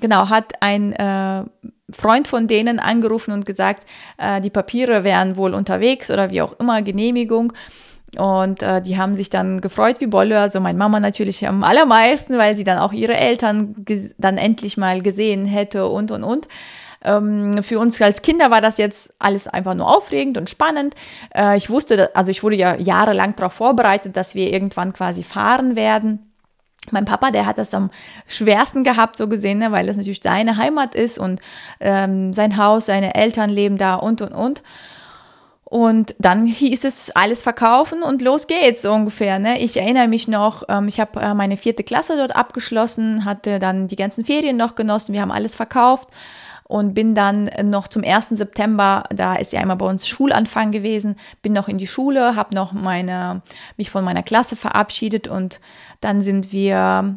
genau, 0.00 0.28
hat 0.28 0.54
ein 0.60 0.92
äh, 0.92 1.44
Freund 1.90 2.28
von 2.28 2.48
denen 2.48 2.78
angerufen 2.78 3.32
und 3.32 3.46
gesagt, 3.46 3.84
äh, 4.18 4.40
die 4.40 4.50
Papiere 4.50 5.04
wären 5.04 5.36
wohl 5.36 5.54
unterwegs 5.54 6.10
oder 6.10 6.30
wie 6.30 6.42
auch 6.42 6.58
immer, 6.58 6.82
Genehmigung. 6.82 7.52
Und 8.16 8.62
äh, 8.62 8.80
die 8.80 8.96
haben 8.96 9.14
sich 9.14 9.28
dann 9.28 9.60
gefreut 9.60 10.00
wie 10.00 10.06
Bolle, 10.06 10.40
also 10.40 10.60
meine 10.60 10.78
Mama 10.78 10.98
natürlich 10.98 11.46
am 11.46 11.62
allermeisten, 11.62 12.38
weil 12.38 12.56
sie 12.56 12.64
dann 12.64 12.78
auch 12.78 12.92
ihre 12.92 13.16
Eltern 13.16 13.74
dann 14.16 14.38
endlich 14.38 14.78
mal 14.78 15.02
gesehen 15.02 15.44
hätte 15.44 15.86
und 15.86 16.10
und 16.10 16.24
und. 16.24 16.48
Ähm, 17.04 17.62
für 17.62 17.78
uns 17.78 18.00
als 18.02 18.22
Kinder 18.22 18.50
war 18.50 18.60
das 18.60 18.78
jetzt 18.78 19.14
alles 19.18 19.46
einfach 19.46 19.74
nur 19.74 19.94
aufregend 19.94 20.36
und 20.36 20.50
spannend. 20.50 20.94
Äh, 21.34 21.56
ich 21.56 21.70
wusste, 21.70 22.14
also 22.14 22.30
ich 22.30 22.42
wurde 22.42 22.56
ja 22.56 22.76
jahrelang 22.76 23.36
darauf 23.36 23.52
vorbereitet, 23.52 24.16
dass 24.16 24.34
wir 24.34 24.52
irgendwann 24.52 24.92
quasi 24.92 25.22
fahren 25.22 25.76
werden. 25.76 26.24
Mein 26.90 27.04
Papa, 27.04 27.30
der 27.30 27.46
hat 27.46 27.58
das 27.58 27.74
am 27.74 27.90
schwersten 28.26 28.82
gehabt, 28.82 29.18
so 29.18 29.28
gesehen, 29.28 29.58
ne, 29.58 29.72
weil 29.72 29.86
das 29.86 29.96
natürlich 29.96 30.20
seine 30.22 30.56
Heimat 30.56 30.94
ist 30.94 31.18
und 31.18 31.40
ähm, 31.80 32.32
sein 32.32 32.56
Haus, 32.56 32.86
seine 32.86 33.14
Eltern 33.14 33.50
leben 33.50 33.78
da 33.78 33.94
und 33.94 34.22
und 34.22 34.32
und. 34.32 34.62
Und 35.64 36.14
dann 36.18 36.46
hieß 36.46 36.84
es 36.84 37.10
alles 37.10 37.42
verkaufen 37.42 38.02
und 38.02 38.22
los 38.22 38.46
geht's 38.46 38.80
so 38.80 38.90
ungefähr. 38.90 39.38
Ne? 39.38 39.60
Ich 39.60 39.76
erinnere 39.76 40.08
mich 40.08 40.26
noch, 40.26 40.62
ähm, 40.70 40.88
ich 40.88 40.98
habe 40.98 41.20
äh, 41.20 41.34
meine 41.34 41.58
vierte 41.58 41.84
Klasse 41.84 42.16
dort 42.16 42.34
abgeschlossen, 42.34 43.26
hatte 43.26 43.58
dann 43.58 43.86
die 43.86 43.96
ganzen 43.96 44.24
Ferien 44.24 44.56
noch 44.56 44.76
genossen, 44.76 45.12
wir 45.12 45.20
haben 45.20 45.30
alles 45.30 45.56
verkauft 45.56 46.08
und 46.68 46.94
bin 46.94 47.14
dann 47.14 47.50
noch 47.64 47.88
zum 47.88 48.04
1. 48.04 48.28
September, 48.30 49.04
da 49.10 49.34
ist 49.34 49.52
ja 49.52 49.60
einmal 49.60 49.78
bei 49.78 49.86
uns 49.86 50.06
Schulanfang 50.06 50.70
gewesen, 50.70 51.16
bin 51.42 51.54
noch 51.54 51.66
in 51.66 51.78
die 51.78 51.86
Schule, 51.86 52.36
habe 52.36 52.54
noch 52.54 52.72
meine, 52.72 53.42
mich 53.78 53.90
von 53.90 54.04
meiner 54.04 54.22
Klasse 54.22 54.54
verabschiedet 54.54 55.28
und 55.28 55.60
dann 56.00 56.22
sind 56.22 56.52
wir, 56.52 57.16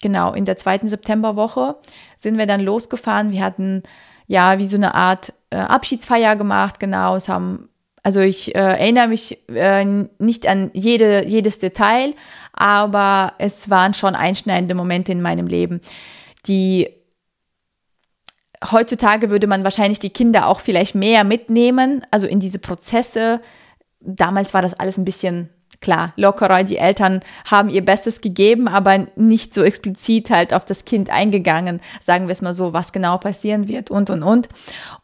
genau, 0.00 0.32
in 0.32 0.46
der 0.46 0.56
zweiten 0.56 0.88
Septemberwoche 0.88 1.76
sind 2.18 2.38
wir 2.38 2.46
dann 2.46 2.60
losgefahren. 2.60 3.32
Wir 3.32 3.44
hatten 3.44 3.82
ja 4.26 4.58
wie 4.58 4.66
so 4.66 4.78
eine 4.78 4.94
Art 4.94 5.34
äh, 5.50 5.56
Abschiedsfeier 5.56 6.34
gemacht, 6.36 6.80
genau, 6.80 7.16
es 7.16 7.28
haben 7.28 7.68
also 8.02 8.20
ich 8.20 8.54
äh, 8.54 8.58
erinnere 8.58 9.08
mich 9.08 9.46
äh, 9.50 9.84
nicht 9.84 10.46
an 10.46 10.70
jede, 10.72 11.26
jedes 11.26 11.58
Detail, 11.58 12.14
aber 12.54 13.34
es 13.36 13.68
waren 13.68 13.92
schon 13.92 14.14
einschneidende 14.14 14.74
Momente 14.74 15.12
in 15.12 15.20
meinem 15.20 15.46
Leben, 15.46 15.82
die 16.46 16.88
heutzutage 18.64 19.30
würde 19.30 19.46
man 19.46 19.64
wahrscheinlich 19.64 19.98
die 19.98 20.10
Kinder 20.10 20.46
auch 20.46 20.60
vielleicht 20.60 20.94
mehr 20.94 21.24
mitnehmen, 21.24 22.04
also 22.10 22.26
in 22.26 22.40
diese 22.40 22.58
Prozesse. 22.58 23.40
Damals 24.00 24.54
war 24.54 24.62
das 24.62 24.74
alles 24.74 24.98
ein 24.98 25.04
bisschen 25.04 25.50
klar, 25.80 26.12
lockerer. 26.16 26.62
Die 26.62 26.76
Eltern 26.76 27.20
haben 27.50 27.68
ihr 27.70 27.84
Bestes 27.84 28.20
gegeben, 28.20 28.68
aber 28.68 29.06
nicht 29.16 29.54
so 29.54 29.62
explizit 29.62 30.30
halt 30.30 30.52
auf 30.52 30.64
das 30.64 30.84
Kind 30.84 31.10
eingegangen, 31.10 31.80
sagen 32.00 32.26
wir 32.26 32.32
es 32.32 32.42
mal 32.42 32.52
so, 32.52 32.72
was 32.72 32.92
genau 32.92 33.18
passieren 33.18 33.68
wird 33.68 33.90
und 33.90 34.10
und 34.10 34.22
und. 34.22 34.48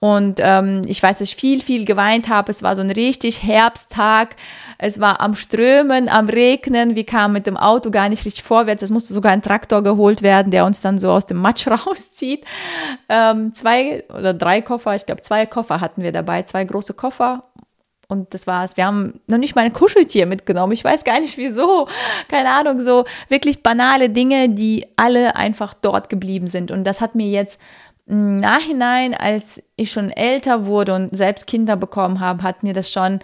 Und 0.00 0.40
ähm, 0.42 0.82
ich 0.86 1.02
weiß, 1.02 1.18
dass 1.18 1.28
ich 1.28 1.36
viel, 1.36 1.62
viel 1.62 1.84
geweint 1.84 2.28
habe. 2.28 2.50
Es 2.50 2.62
war 2.62 2.76
so 2.76 2.82
ein 2.82 2.90
richtig 2.90 3.42
Herbsttag. 3.42 4.36
Es 4.78 5.00
war 5.00 5.20
am 5.20 5.34
Strömen, 5.34 6.08
am 6.08 6.28
Regnen. 6.28 6.94
Wir 6.94 7.06
kamen 7.06 7.32
mit 7.32 7.46
dem 7.46 7.56
Auto 7.56 7.90
gar 7.90 8.08
nicht 8.08 8.24
richtig 8.24 8.42
vorwärts. 8.42 8.82
Es 8.82 8.90
musste 8.90 9.14
sogar 9.14 9.32
ein 9.32 9.42
Traktor 9.42 9.82
geholt 9.82 10.22
werden, 10.22 10.50
der 10.50 10.66
uns 10.66 10.82
dann 10.82 10.98
so 10.98 11.10
aus 11.10 11.26
dem 11.26 11.38
Matsch 11.38 11.66
rauszieht. 11.86 12.44
Ähm, 13.08 13.54
zwei 13.54 14.04
oder 14.10 14.34
drei 14.34 14.60
Koffer, 14.60 14.94
ich 14.94 15.06
glaube 15.06 15.22
zwei 15.22 15.46
Koffer 15.46 15.80
hatten 15.80 16.02
wir 16.02 16.12
dabei, 16.12 16.42
zwei 16.42 16.64
große 16.64 16.94
Koffer 16.94 17.44
und 18.08 18.34
das 18.34 18.46
war's. 18.46 18.76
Wir 18.76 18.86
haben 18.86 19.20
noch 19.26 19.38
nicht 19.38 19.56
mal 19.56 19.64
ein 19.64 19.72
Kuscheltier 19.72 20.26
mitgenommen. 20.26 20.72
Ich 20.72 20.84
weiß 20.84 21.04
gar 21.04 21.20
nicht 21.20 21.38
wieso. 21.38 21.88
Keine 22.28 22.50
Ahnung, 22.50 22.80
so 22.80 23.04
wirklich 23.28 23.62
banale 23.62 24.10
Dinge, 24.10 24.48
die 24.48 24.86
alle 24.96 25.36
einfach 25.36 25.74
dort 25.74 26.08
geblieben 26.08 26.46
sind. 26.46 26.70
Und 26.70 26.84
das 26.84 27.00
hat 27.00 27.14
mir 27.14 27.26
jetzt 27.26 27.60
im 28.06 28.38
Nachhinein, 28.38 29.14
als 29.14 29.62
ich 29.74 29.90
schon 29.90 30.10
älter 30.10 30.66
wurde 30.66 30.94
und 30.94 31.16
selbst 31.16 31.46
Kinder 31.46 31.76
bekommen 31.76 32.20
habe, 32.20 32.44
hat 32.44 32.62
mir 32.62 32.72
das 32.72 32.90
schon 32.90 33.18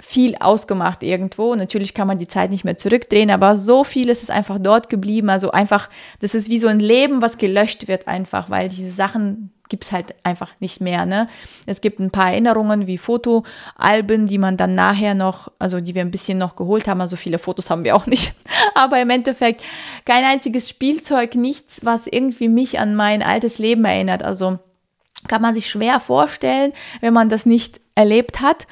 viel 0.00 0.36
ausgemacht 0.36 1.02
irgendwo. 1.02 1.54
Natürlich 1.54 1.94
kann 1.94 2.08
man 2.08 2.18
die 2.18 2.28
Zeit 2.28 2.50
nicht 2.50 2.64
mehr 2.64 2.76
zurückdrehen, 2.76 3.30
aber 3.30 3.56
so 3.56 3.84
viel 3.84 4.08
ist 4.08 4.22
es 4.22 4.30
einfach 4.30 4.58
dort 4.58 4.88
geblieben. 4.88 5.30
Also 5.30 5.50
einfach, 5.50 5.88
das 6.20 6.34
ist 6.34 6.48
wie 6.48 6.58
so 6.58 6.68
ein 6.68 6.80
Leben, 6.80 7.22
was 7.22 7.38
gelöscht 7.38 7.88
wird 7.88 8.08
einfach, 8.08 8.50
weil 8.50 8.68
diese 8.68 8.90
Sachen 8.90 9.52
gibt 9.68 9.84
es 9.84 9.92
halt 9.92 10.14
einfach 10.22 10.52
nicht 10.60 10.82
mehr. 10.82 11.06
Ne? 11.06 11.28
Es 11.64 11.80
gibt 11.80 11.98
ein 11.98 12.10
paar 12.10 12.30
Erinnerungen 12.30 12.86
wie 12.86 12.98
Fotoalben, 12.98 14.26
die 14.26 14.36
man 14.36 14.58
dann 14.58 14.74
nachher 14.74 15.14
noch, 15.14 15.50
also 15.58 15.80
die 15.80 15.94
wir 15.94 16.02
ein 16.02 16.10
bisschen 16.10 16.36
noch 16.36 16.56
geholt 16.56 16.88
haben. 16.88 17.00
Also 17.00 17.16
viele 17.16 17.38
Fotos 17.38 17.70
haben 17.70 17.82
wir 17.82 17.96
auch 17.96 18.06
nicht. 18.06 18.34
Aber 18.74 19.00
im 19.00 19.08
Endeffekt 19.08 19.62
kein 20.04 20.24
einziges 20.24 20.68
Spielzeug, 20.68 21.36
nichts, 21.36 21.84
was 21.84 22.06
irgendwie 22.06 22.48
mich 22.48 22.78
an 22.78 22.94
mein 22.94 23.22
altes 23.22 23.58
Leben 23.58 23.84
erinnert. 23.86 24.22
Also 24.22 24.58
kann 25.26 25.40
man 25.40 25.54
sich 25.54 25.70
schwer 25.70 26.00
vorstellen, 26.00 26.72
wenn 27.00 27.14
man 27.14 27.30
das 27.30 27.46
nicht 27.46 27.80
erlebt 27.94 28.42
hat. 28.42 28.66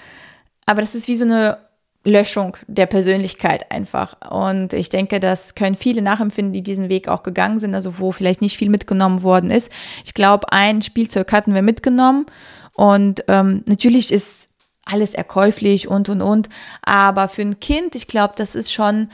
Aber 0.71 0.83
das 0.83 0.95
ist 0.95 1.09
wie 1.09 1.17
so 1.17 1.25
eine 1.25 1.59
Löschung 2.05 2.57
der 2.69 2.87
Persönlichkeit 2.87 3.73
einfach. 3.73 4.15
Und 4.31 4.73
ich 4.73 4.89
denke, 4.89 5.19
das 5.19 5.57
können 5.57 5.75
viele 5.75 6.01
nachempfinden, 6.01 6.53
die 6.53 6.63
diesen 6.63 6.89
Weg 6.89 7.09
auch 7.09 7.25
gegangen 7.25 7.59
sind, 7.59 7.75
also 7.75 7.99
wo 7.99 8.13
vielleicht 8.13 8.41
nicht 8.41 8.57
viel 8.57 8.71
mitgenommen 8.71 9.25
worden 9.25 9.51
ist. 9.51 9.73
Ich 10.05 10.15
glaube, 10.15 10.53
ein 10.53 10.81
Spielzeug 10.81 11.33
hatten 11.33 11.55
wir 11.55 11.63
mitgenommen 11.63 12.27
und 12.75 13.25
ähm, 13.27 13.65
natürlich 13.67 14.13
ist 14.13 14.49
alles 14.85 15.13
erkäuflich 15.13 15.89
und 15.89 16.09
und 16.09 16.23
und. 16.23 16.49
Aber 16.83 17.27
für 17.27 17.43
ein 17.43 17.59
Kind, 17.59 17.97
ich 17.97 18.07
glaube, 18.07 18.35
das 18.37 18.55
ist 18.55 18.73
schon, 18.73 19.09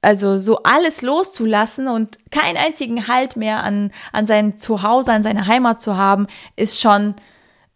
also 0.00 0.38
so 0.38 0.62
alles 0.62 1.02
loszulassen 1.02 1.88
und 1.88 2.16
keinen 2.30 2.56
einzigen 2.56 3.06
Halt 3.06 3.36
mehr 3.36 3.62
an, 3.62 3.92
an 4.12 4.26
sein 4.26 4.56
Zuhause, 4.56 5.12
an 5.12 5.22
seine 5.22 5.46
Heimat 5.46 5.82
zu 5.82 5.98
haben, 5.98 6.26
ist 6.56 6.80
schon 6.80 7.16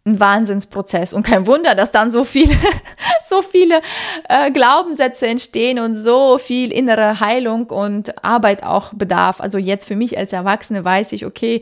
ein 0.05 0.19
Wahnsinnsprozess 0.19 1.13
und 1.13 1.23
kein 1.23 1.47
Wunder, 1.47 1.75
dass 1.75 1.91
dann 1.91 2.11
so 2.11 2.23
viele, 2.23 2.55
so 3.23 3.41
viele 3.41 3.81
äh, 4.27 4.51
Glaubenssätze 4.51 5.27
entstehen 5.27 5.79
und 5.79 5.95
so 5.95 6.37
viel 6.37 6.71
innere 6.73 7.21
Heilung 7.21 7.67
und 7.67 8.23
Arbeit 8.23 8.63
auch 8.63 8.93
bedarf. 8.93 9.39
Also 9.39 9.57
jetzt 9.57 9.87
für 9.87 9.95
mich 9.95 10.17
als 10.17 10.33
Erwachsene 10.33 10.83
weiß 10.83 11.13
ich, 11.13 11.25
okay, 11.25 11.61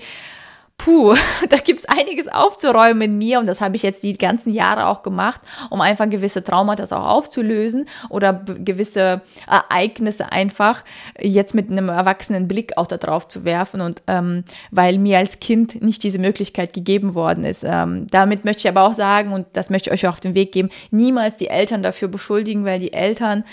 puh, 0.83 1.15
da 1.49 1.57
gibt 1.57 1.79
es 1.79 1.85
einiges 1.85 2.27
aufzuräumen 2.27 3.01
in 3.01 3.17
mir 3.17 3.39
und 3.39 3.47
das 3.47 3.61
habe 3.61 3.75
ich 3.75 3.83
jetzt 3.83 4.03
die 4.03 4.17
ganzen 4.17 4.53
Jahre 4.53 4.87
auch 4.87 5.03
gemacht, 5.03 5.41
um 5.69 5.81
einfach 5.81 6.09
gewisse 6.09 6.43
Traumata 6.43 6.83
auch 6.95 7.07
aufzulösen 7.07 7.87
oder 8.09 8.33
gewisse 8.33 9.21
Ereignisse 9.47 10.31
einfach 10.31 10.83
jetzt 11.19 11.53
mit 11.53 11.69
einem 11.69 11.89
erwachsenen 11.89 12.47
Blick 12.47 12.77
auch 12.77 12.87
darauf 12.87 13.27
zu 13.27 13.45
werfen 13.45 13.81
und 13.81 14.01
ähm, 14.07 14.43
weil 14.71 14.97
mir 14.97 15.19
als 15.19 15.39
Kind 15.39 15.81
nicht 15.81 16.03
diese 16.03 16.19
Möglichkeit 16.19 16.73
gegeben 16.73 17.13
worden 17.13 17.45
ist. 17.45 17.63
Ähm, 17.63 18.07
damit 18.09 18.45
möchte 18.45 18.61
ich 18.61 18.67
aber 18.67 18.83
auch 18.83 18.93
sagen 18.93 19.33
und 19.33 19.45
das 19.53 19.69
möchte 19.69 19.89
ich 19.89 19.93
euch 19.93 20.07
auch 20.07 20.13
auf 20.13 20.19
den 20.19 20.35
Weg 20.35 20.51
geben, 20.51 20.69
niemals 20.89 21.35
die 21.35 21.47
Eltern 21.47 21.83
dafür 21.83 22.07
beschuldigen, 22.07 22.65
weil 22.65 22.79
die 22.79 22.93
Eltern 22.93 23.43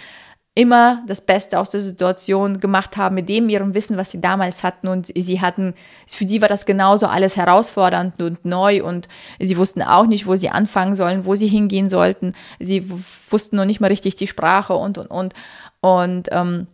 immer 0.59 1.05
das 1.07 1.21
Beste 1.21 1.61
aus 1.61 1.71
der 1.71 1.79
Situation 1.79 2.59
gemacht 2.59 2.97
haben 2.97 3.15
mit 3.15 3.29
dem 3.29 3.49
ihrem 3.49 3.75
Wissen, 3.75 3.97
was 3.97 4.11
sie 4.11 4.21
damals 4.21 4.65
hatten 4.65 4.89
und 4.89 5.07
sie 5.07 5.41
hatten, 5.41 5.73
für 6.05 6.25
die 6.25 6.43
war 6.43 6.49
das 6.49 6.67
genauso 6.67 7.07
alles 7.07 7.37
herausfordernd 7.37 8.21
und 8.21 8.45
neu 8.45 8.83
und 8.83 9.07
sie 9.39 9.57
wussten 9.57 9.83
auch 9.83 10.07
nicht, 10.07 10.27
wo 10.27 10.35
sie 10.35 10.49
anfangen 10.49 10.97
sollen, 10.97 11.25
wo 11.25 11.37
sie 11.37 11.47
hingehen 11.47 11.89
sollten. 11.89 12.35
Sie 12.59 12.91
wussten 13.31 13.55
noch 13.55 13.67
nicht 13.67 13.79
mal 13.81 13.87
richtig 13.87 14.17
die 14.17 14.27
Sprache 14.27 14.75
und 14.75 14.99
und 14.99 15.07
und 15.13 15.35
und 15.81 16.29
ähm, 16.33 16.67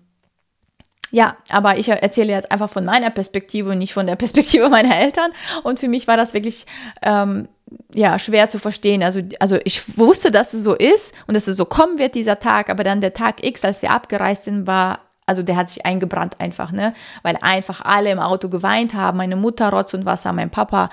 ja, 1.11 1.37
aber 1.51 1.77
ich 1.77 1.89
erzähle 1.89 2.33
jetzt 2.33 2.51
einfach 2.51 2.71
von 2.71 2.87
meiner 2.87 3.11
Perspektive 3.11 3.71
und 3.71 3.79
nicht 3.79 3.93
von 3.93 4.07
der 4.07 4.17
Perspektive 4.25 4.71
meiner 4.71 4.99
Eltern. 4.99 5.31
Und 5.63 5.79
für 5.79 5.89
mich 5.89 6.09
war 6.09 6.17
das 6.17 6.33
wirklich 6.33 6.65
ähm, 7.03 7.49
ja, 7.95 8.19
schwer 8.19 8.49
zu 8.49 8.59
verstehen. 8.59 9.03
Also, 9.03 9.21
also 9.41 9.59
ich 9.65 9.97
wusste, 9.99 10.31
dass 10.31 10.53
es 10.53 10.65
so 10.65 10.75
ist 10.75 11.15
und 11.27 11.35
dass 11.35 11.47
es 11.47 11.57
so 11.57 11.65
kommen 11.65 11.99
wird, 11.99 12.15
dieser 12.15 12.39
Tag, 12.39 12.71
aber 12.71 12.85
dann 12.85 13.01
der 13.01 13.15
Tag 13.15 13.45
X, 13.45 13.65
als 13.65 13.83
wir 13.83 13.91
abgereist 13.91 14.45
sind, 14.45 14.67
war 14.67 15.01
also 15.27 15.43
der 15.43 15.57
hat 15.57 15.71
sich 15.71 15.87
eingebrannt 15.87 16.39
einfach, 16.39 16.71
ne? 16.71 16.93
Weil 17.23 17.39
einfach 17.41 17.81
alle 17.81 18.11
im 18.11 18.19
Auto 18.19 18.51
geweint 18.51 18.93
haben. 18.93 19.17
Meine 19.17 19.37
Mutter 19.37 19.71
Rotz 19.71 19.95
und 19.95 20.05
Wasser, 20.05 20.35
mein 20.35 20.51
Papa 20.51 20.91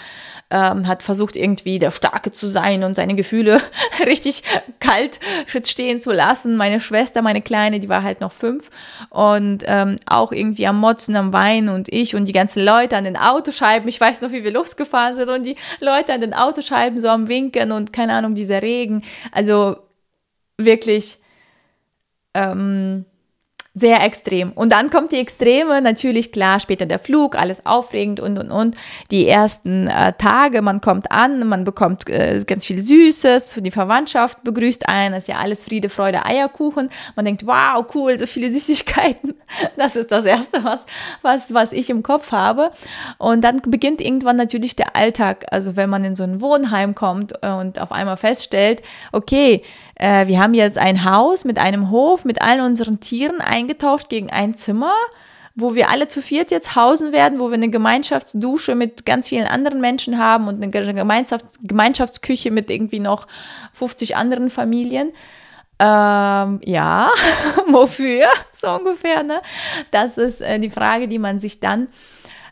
ähm, 0.49 0.87
hat 0.87 1.03
versucht 1.03 1.35
irgendwie 1.35 1.79
der 1.79 1.91
Starke 1.91 2.31
zu 2.31 2.47
sein 2.47 2.85
und 2.85 2.95
seine 2.95 3.15
Gefühle 3.15 3.59
richtig 4.05 4.43
kalt 4.79 5.19
stehen 5.47 5.99
zu 5.99 6.13
lassen. 6.13 6.55
Meine 6.55 6.79
Schwester, 6.79 7.21
meine 7.21 7.41
Kleine, 7.41 7.81
die 7.81 7.89
war 7.89 8.03
halt 8.03 8.21
noch 8.21 8.31
fünf 8.31 8.69
und 9.09 9.65
ähm, 9.67 9.97
auch 10.05 10.31
irgendwie 10.31 10.65
am 10.65 10.79
Motzen, 10.79 11.17
am 11.17 11.33
Weinen 11.33 11.67
und 11.67 11.89
ich 11.91 12.15
und 12.15 12.25
die 12.25 12.31
ganzen 12.31 12.63
Leute 12.63 12.95
an 12.95 13.03
den 13.03 13.17
Autoscheiben. 13.17 13.89
Ich 13.89 13.99
weiß 13.99 14.21
noch, 14.21 14.31
wie 14.31 14.45
wir 14.45 14.53
losgefahren 14.53 15.17
sind 15.17 15.27
und 15.29 15.43
die 15.43 15.57
Leute 15.81 16.13
an 16.13 16.21
den 16.21 16.33
Autoscheiben 16.33 17.01
so 17.01 17.09
am 17.09 17.27
Winken 17.27 17.73
und 17.73 17.91
keine 17.91 18.13
Ahnung, 18.13 18.35
dieser 18.35 18.61
Regen. 18.61 19.03
Also 19.33 19.75
wirklich. 20.57 21.17
Ähm, 22.33 23.05
sehr 23.73 24.03
extrem. 24.03 24.51
Und 24.51 24.73
dann 24.73 24.89
kommt 24.89 25.13
die 25.13 25.17
Extreme, 25.17 25.81
natürlich 25.81 26.33
klar, 26.33 26.59
später 26.59 26.85
der 26.85 26.99
Flug, 26.99 27.37
alles 27.37 27.65
aufregend 27.65 28.19
und 28.19 28.37
und 28.37 28.51
und. 28.51 28.75
Die 29.11 29.27
ersten 29.27 29.87
äh, 29.87 30.11
Tage, 30.13 30.61
man 30.61 30.81
kommt 30.81 31.09
an, 31.09 31.47
man 31.47 31.63
bekommt 31.63 32.09
äh, 32.09 32.43
ganz 32.45 32.65
viel 32.65 32.81
Süßes, 32.81 33.61
die 33.61 33.71
Verwandtschaft 33.71 34.43
begrüßt 34.43 34.89
einen, 34.89 35.15
ist 35.15 35.29
ja 35.29 35.37
alles 35.37 35.63
Friede, 35.63 35.87
Freude, 35.87 36.25
Eierkuchen. 36.25 36.89
Man 37.15 37.23
denkt, 37.23 37.47
wow, 37.47 37.85
cool, 37.95 38.17
so 38.17 38.25
viele 38.25 38.51
Süßigkeiten. 38.51 39.35
Das 39.77 39.95
ist 39.95 40.11
das 40.11 40.25
Erste, 40.25 40.65
was, 40.65 40.85
was, 41.21 41.53
was 41.53 41.71
ich 41.71 41.89
im 41.89 42.03
Kopf 42.03 42.33
habe. 42.33 42.71
Und 43.19 43.41
dann 43.41 43.61
beginnt 43.61 44.01
irgendwann 44.01 44.35
natürlich 44.35 44.75
der 44.75 44.97
Alltag. 44.97 45.45
Also 45.49 45.77
wenn 45.77 45.89
man 45.89 46.03
in 46.03 46.17
so 46.17 46.23
ein 46.23 46.41
Wohnheim 46.41 46.93
kommt 46.93 47.41
und 47.41 47.79
auf 47.79 47.93
einmal 47.93 48.17
feststellt, 48.17 48.81
okay, 49.13 49.63
äh, 50.01 50.27
wir 50.27 50.39
haben 50.41 50.53
jetzt 50.53 50.77
ein 50.77 51.05
Haus 51.05 51.45
mit 51.45 51.57
einem 51.57 51.89
Hof, 51.89 52.25
mit 52.25 52.41
allen 52.41 52.61
unseren 52.61 52.99
Tieren 52.99 53.39
eingetauscht 53.39 54.09
gegen 54.09 54.29
ein 54.29 54.55
Zimmer 54.55 54.93
wo 55.55 55.75
wir 55.75 55.89
alle 55.89 56.07
zu 56.07 56.21
viert 56.21 56.51
jetzt 56.51 56.75
hausen 56.75 57.11
werden, 57.11 57.39
wo 57.39 57.49
wir 57.49 57.55
eine 57.55 57.69
Gemeinschaftsdusche 57.69 58.75
mit 58.75 59.05
ganz 59.05 59.27
vielen 59.27 59.47
anderen 59.47 59.81
Menschen 59.81 60.17
haben 60.17 60.47
und 60.47 60.61
eine 60.61 60.69
Gemeinschafts 60.69 61.59
Gemeinschaftsküche 61.61 62.51
mit 62.51 62.69
irgendwie 62.69 62.99
noch 62.99 63.27
50 63.73 64.15
anderen 64.15 64.49
Familien. 64.49 65.11
Ähm, 65.79 66.61
ja, 66.63 67.11
wofür? 67.67 68.27
So 68.53 68.71
ungefähr, 68.71 69.23
ne? 69.23 69.41
Das 69.91 70.17
ist 70.17 70.41
äh, 70.41 70.59
die 70.59 70.69
Frage, 70.69 71.07
die 71.07 71.19
man 71.19 71.39
sich 71.39 71.59
dann 71.59 71.87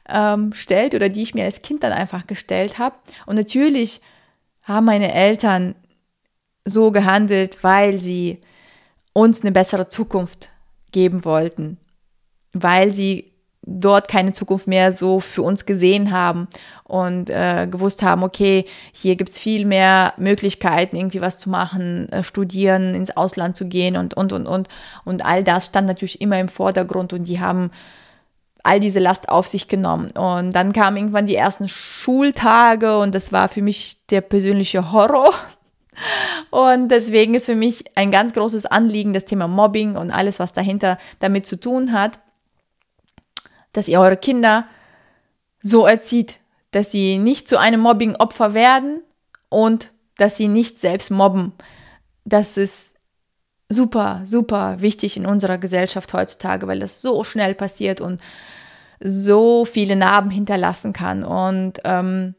ähm, 0.08 0.52
stellt 0.54 0.96
oder 0.96 1.10
die 1.10 1.22
ich 1.22 1.34
mir 1.34 1.46
als 1.46 1.62
Kind 1.62 1.84
dann 1.84 1.94
einfach 1.94 2.28
gestellt 2.28 2.80
habe. 2.80 2.96
Und 3.26 3.36
natürlich 3.36 4.02
haben 4.64 4.86
meine 4.86 5.14
Eltern 5.14 5.76
so 6.70 6.92
gehandelt, 6.92 7.64
weil 7.64 8.00
sie 8.00 8.40
uns 9.14 9.42
eine 9.42 9.52
bessere 9.52 9.90
Zukunft 9.90 10.50
geben 10.92 11.26
wollten, 11.26 11.78
weil 12.54 12.92
sie 12.92 13.32
dort 13.62 14.08
keine 14.08 14.32
Zukunft 14.32 14.68
mehr 14.68 14.92
so 14.92 15.20
für 15.20 15.44
uns 15.44 15.66
gesehen 15.66 16.12
haben 16.12 16.48
und 16.86 17.30
äh, 17.30 17.68
gewusst 17.70 18.02
haben, 18.02 18.24
okay, 18.24 18.66
hier 18.92 19.16
gibt 19.16 19.32
es 19.32 19.38
viel 19.38 19.66
mehr 19.66 20.14
Möglichkeiten, 20.18 20.96
irgendwie 20.96 21.22
was 21.22 21.38
zu 21.38 21.50
machen, 21.50 22.10
äh, 22.12 22.24
studieren, 22.24 22.96
ins 22.96 23.16
Ausland 23.16 23.56
zu 23.56 23.68
gehen 23.68 23.96
und, 23.96 24.16
und, 24.16 24.34
und, 24.34 24.48
und. 24.48 24.68
Und 25.06 25.26
all 25.26 25.44
das 25.44 25.68
stand 25.68 25.88
natürlich 25.88 26.22
immer 26.22 26.40
im 26.40 26.48
Vordergrund 26.48 27.14
und 27.14 27.28
die 27.28 27.40
haben 27.40 27.70
all 28.64 28.80
diese 28.80 29.00
Last 29.00 29.30
auf 29.30 29.48
sich 29.48 29.68
genommen. 29.68 30.12
Und 30.12 30.54
dann 30.54 30.74
kamen 30.74 30.98
irgendwann 30.98 31.28
die 31.28 31.36
ersten 31.36 31.68
Schultage 31.68 32.98
und 32.98 33.14
das 33.14 33.32
war 33.32 33.50
für 33.50 33.62
mich 33.62 33.98
der 34.10 34.22
persönliche 34.22 34.92
Horror, 34.92 35.34
und 36.50 36.90
deswegen 36.90 37.36
ist 37.36 37.46
für 37.46 37.56
mich 37.56 37.86
ein 37.96 38.12
ganz 38.12 38.34
großes 38.34 38.66
Anliegen 38.66 39.14
das 39.14 39.26
Thema 39.26 39.48
Mobbing 39.48 39.96
und 39.96 40.12
alles, 40.12 40.40
was 40.40 40.54
dahinter 40.54 40.98
damit 41.20 41.46
zu 41.46 41.60
tun 41.60 41.92
hat, 41.92 42.20
dass 43.74 43.88
ihr 43.88 44.00
eure 44.00 44.18
Kinder 44.18 44.66
so 45.62 45.86
erzieht, 45.86 46.40
dass 46.72 46.92
sie 46.92 47.18
nicht 47.18 47.48
zu 47.48 47.58
einem 47.58 47.82
Mobbing-Opfer 47.82 48.54
werden 48.54 49.02
und 49.50 49.92
dass 50.18 50.38
sie 50.38 50.48
nicht 50.48 50.80
selbst 50.80 51.12
mobben. 51.12 51.54
Das 52.26 52.58
ist 52.58 52.96
super, 53.70 54.22
super 54.24 54.82
wichtig 54.82 55.18
in 55.18 55.26
unserer 55.26 55.58
Gesellschaft 55.58 56.14
heutzutage, 56.14 56.68
weil 56.68 56.80
das 56.80 57.02
so 57.02 57.24
schnell 57.24 57.56
passiert 57.56 58.02
und 58.02 58.20
so 59.00 59.66
viele 59.66 59.96
Narben 59.96 60.30
hinterlassen 60.30 60.94
kann. 60.94 61.24
Und 61.24 61.80
ähm, 61.86 62.36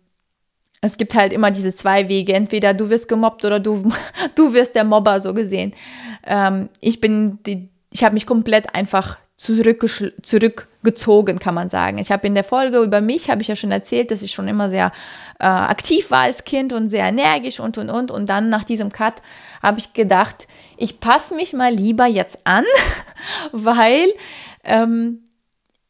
es 0.80 0.96
gibt 0.96 1.14
halt 1.14 1.32
immer 1.32 1.50
diese 1.50 1.74
zwei 1.74 2.08
Wege. 2.08 2.34
Entweder 2.34 2.74
du 2.74 2.90
wirst 2.90 3.08
gemobbt 3.08 3.44
oder 3.44 3.60
du, 3.60 3.90
du 4.34 4.52
wirst 4.52 4.74
der 4.74 4.84
Mobber, 4.84 5.20
so 5.20 5.34
gesehen. 5.34 5.74
Ähm, 6.26 6.68
ich 6.80 7.00
bin 7.00 7.38
die, 7.46 7.68
ich 7.92 8.04
habe 8.04 8.14
mich 8.14 8.26
komplett 8.26 8.74
einfach 8.74 9.18
zurückgezogen, 9.36 11.38
kann 11.38 11.54
man 11.54 11.70
sagen. 11.70 11.96
Ich 11.96 12.12
habe 12.12 12.26
in 12.26 12.34
der 12.34 12.44
Folge 12.44 12.80
über 12.80 13.00
mich, 13.00 13.30
habe 13.30 13.40
ich 13.40 13.48
ja 13.48 13.56
schon 13.56 13.72
erzählt, 13.72 14.10
dass 14.10 14.20
ich 14.20 14.32
schon 14.32 14.48
immer 14.48 14.68
sehr 14.68 14.92
äh, 15.38 15.46
aktiv 15.46 16.10
war 16.10 16.20
als 16.20 16.44
Kind 16.44 16.74
und 16.74 16.90
sehr 16.90 17.06
energisch 17.06 17.58
und, 17.58 17.78
und, 17.78 17.88
und. 17.88 18.10
Und 18.10 18.28
dann 18.28 18.50
nach 18.50 18.64
diesem 18.64 18.92
Cut 18.92 19.14
habe 19.62 19.78
ich 19.78 19.94
gedacht, 19.94 20.46
ich 20.76 21.00
passe 21.00 21.34
mich 21.34 21.54
mal 21.54 21.72
lieber 21.72 22.06
jetzt 22.06 22.40
an, 22.44 22.64
weil 23.52 24.12
ähm, 24.62 25.20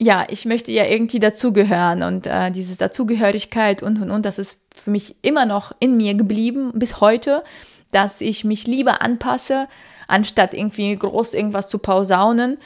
ja, 0.01 0.27
ich 0.31 0.47
möchte 0.47 0.73
ja 0.73 0.85
irgendwie 0.85 1.19
dazugehören 1.19 2.03
und 2.03 2.27
äh, 2.27 2.51
diese 2.51 2.77
Dazugehörigkeit 2.77 3.83
und 3.83 4.01
und 4.01 4.11
und, 4.11 4.25
das 4.25 4.39
ist 4.39 4.57
für 4.81 4.91
mich 4.91 5.17
immer 5.23 5.47
noch 5.47 5.73
in 5.81 5.97
mir 5.97 6.15
geblieben 6.15 6.73
bis 6.75 7.01
heute, 7.01 7.45
dass 7.91 8.21
ich 8.21 8.45
mich 8.45 8.67
lieber 8.67 9.03
anpasse, 9.03 9.69
anstatt 10.09 10.55
irgendwie 10.55 10.95
groß 10.97 11.35
irgendwas 11.35 11.69
zu 11.69 11.79
pausaunen, 11.79 12.59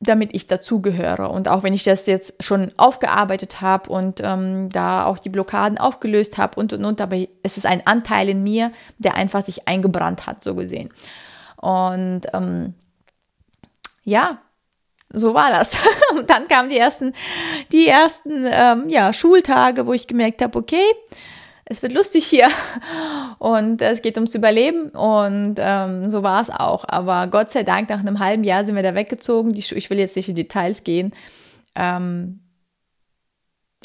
damit 0.00 0.34
ich 0.34 0.46
dazugehöre. 0.46 1.30
Und 1.30 1.48
auch 1.48 1.62
wenn 1.62 1.74
ich 1.74 1.84
das 1.84 2.06
jetzt 2.06 2.42
schon 2.42 2.72
aufgearbeitet 2.76 3.60
habe 3.60 3.90
und 3.90 4.20
ähm, 4.22 4.68
da 4.70 5.06
auch 5.06 5.18
die 5.18 5.28
Blockaden 5.28 5.78
aufgelöst 5.78 6.38
habe 6.38 6.58
und 6.58 6.72
und 6.72 6.84
und, 6.84 7.00
aber 7.00 7.16
es 7.42 7.56
ist 7.56 7.66
ein 7.66 7.86
Anteil 7.86 8.28
in 8.28 8.42
mir, 8.42 8.72
der 8.98 9.14
einfach 9.14 9.42
sich 9.42 9.68
eingebrannt 9.68 10.26
hat, 10.26 10.42
so 10.42 10.54
gesehen. 10.54 10.90
Und 11.56 12.22
ähm, 12.32 12.74
ja, 14.04 14.38
so 15.12 15.34
war 15.34 15.50
das. 15.50 15.78
Und 16.16 16.28
dann 16.30 16.48
kamen 16.48 16.68
die 16.68 16.78
ersten, 16.78 17.12
die 17.70 17.88
ersten 17.88 18.46
ähm, 18.50 18.88
ja, 18.88 19.12
Schultage, 19.12 19.86
wo 19.86 19.92
ich 19.92 20.06
gemerkt 20.06 20.42
habe, 20.42 20.58
okay, 20.58 20.84
es 21.64 21.82
wird 21.82 21.92
lustig 21.92 22.26
hier 22.26 22.48
und 23.38 23.80
es 23.80 24.02
geht 24.02 24.16
ums 24.16 24.34
Überleben 24.34 24.90
und 24.90 25.54
ähm, 25.58 26.08
so 26.08 26.22
war 26.22 26.40
es 26.40 26.50
auch. 26.50 26.84
Aber 26.86 27.28
Gott 27.28 27.50
sei 27.50 27.62
Dank, 27.62 27.88
nach 27.88 28.00
einem 28.00 28.18
halben 28.18 28.44
Jahr 28.44 28.64
sind 28.64 28.74
wir 28.74 28.82
da 28.82 28.94
weggezogen. 28.94 29.52
Die, 29.52 29.60
ich 29.60 29.88
will 29.88 29.98
jetzt 29.98 30.16
nicht 30.16 30.28
in 30.28 30.34
Details 30.34 30.84
gehen. 30.84 31.12
Ähm, 31.74 32.40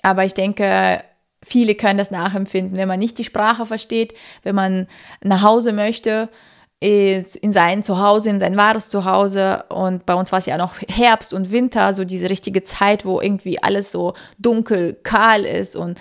aber 0.01 0.25
ich 0.25 0.33
denke, 0.33 1.03
viele 1.43 1.75
können 1.75 1.97
das 1.97 2.11
nachempfinden, 2.11 2.77
wenn 2.77 2.87
man 2.87 2.99
nicht 2.99 3.17
die 3.19 3.23
Sprache 3.23 3.65
versteht, 3.65 4.13
wenn 4.43 4.55
man 4.55 4.87
nach 5.23 5.43
Hause 5.43 5.71
möchte 5.71 6.29
in 6.79 7.53
sein 7.53 7.81
Zuhause, 7.81 8.29
in 8.29 8.39
sein 8.39 8.55
wahres 8.55 8.89
Zuhause. 8.89 9.63
Und 9.69 10.05
bei 10.05 10.13
uns 10.13 10.31
war 10.31 10.39
es 10.39 10.45
ja 10.45 10.57
noch 10.57 10.75
Herbst 10.87 11.33
und 11.33 11.51
Winter, 11.51 11.93
so 11.93 12.05
diese 12.05 12.29
richtige 12.29 12.63
Zeit, 12.63 13.03
wo 13.03 13.19
irgendwie 13.19 13.61
alles 13.61 13.91
so 13.91 14.13
dunkel, 14.37 14.93
kahl 15.01 15.43
ist 15.43 15.75
und 15.75 15.99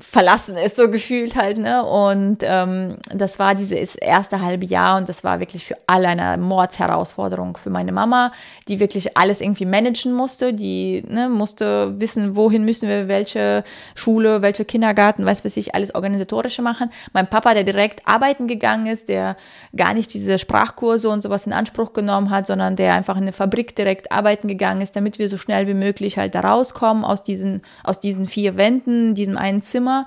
verlassen 0.00 0.56
ist, 0.56 0.76
so 0.76 0.88
gefühlt 0.88 1.36
halt, 1.36 1.58
ne? 1.58 1.84
Und 1.84 2.38
ähm, 2.42 2.96
das 3.12 3.38
war 3.38 3.54
dieses 3.54 3.96
erste 3.96 4.40
halbe 4.40 4.64
Jahr 4.64 4.96
und 4.96 5.08
das 5.08 5.24
war 5.24 5.40
wirklich 5.40 5.66
für 5.66 5.76
alle 5.86 6.08
eine 6.08 6.38
Mordsherausforderung 6.38 7.56
für 7.58 7.68
meine 7.68 7.92
Mama, 7.92 8.32
die 8.66 8.80
wirklich 8.80 9.16
alles 9.18 9.42
irgendwie 9.42 9.66
managen 9.66 10.14
musste, 10.14 10.54
die 10.54 11.04
ne, 11.06 11.28
musste 11.28 12.00
wissen, 12.00 12.34
wohin 12.34 12.64
müssen 12.64 12.88
wir, 12.88 13.08
welche 13.08 13.62
Schule, 13.94 14.40
welche 14.40 14.64
Kindergarten, 14.64 15.26
weiß 15.26 15.44
was 15.44 15.56
ich, 15.58 15.74
alles 15.74 15.94
organisatorische 15.94 16.62
machen. 16.62 16.90
Mein 17.12 17.26
Papa, 17.26 17.52
der 17.52 17.64
direkt 17.64 18.06
arbeiten 18.08 18.48
gegangen 18.48 18.86
ist, 18.86 19.08
der 19.08 19.36
gar 19.76 19.92
nicht 19.92 20.14
diese 20.14 20.38
Sprachkurse 20.38 21.10
und 21.10 21.22
sowas 21.22 21.46
in 21.46 21.52
Anspruch 21.52 21.92
genommen 21.92 22.30
hat, 22.30 22.46
sondern 22.46 22.74
der 22.74 22.94
einfach 22.94 23.16
in 23.16 23.22
eine 23.22 23.32
Fabrik 23.32 23.76
direkt 23.76 24.12
arbeiten 24.12 24.48
gegangen 24.48 24.80
ist, 24.80 24.96
damit 24.96 25.18
wir 25.18 25.28
so 25.28 25.36
schnell 25.36 25.66
wie 25.66 25.74
möglich 25.74 26.16
halt 26.16 26.34
da 26.34 26.40
rauskommen 26.40 27.04
aus 27.04 27.22
diesen, 27.22 27.60
aus 27.84 28.00
diesen 28.00 28.26
vier 28.26 28.56
Wänden, 28.56 29.14
diesem 29.14 29.36
einen 29.36 29.60
Zimmer 29.60 29.89
Zimmer. 29.90 30.06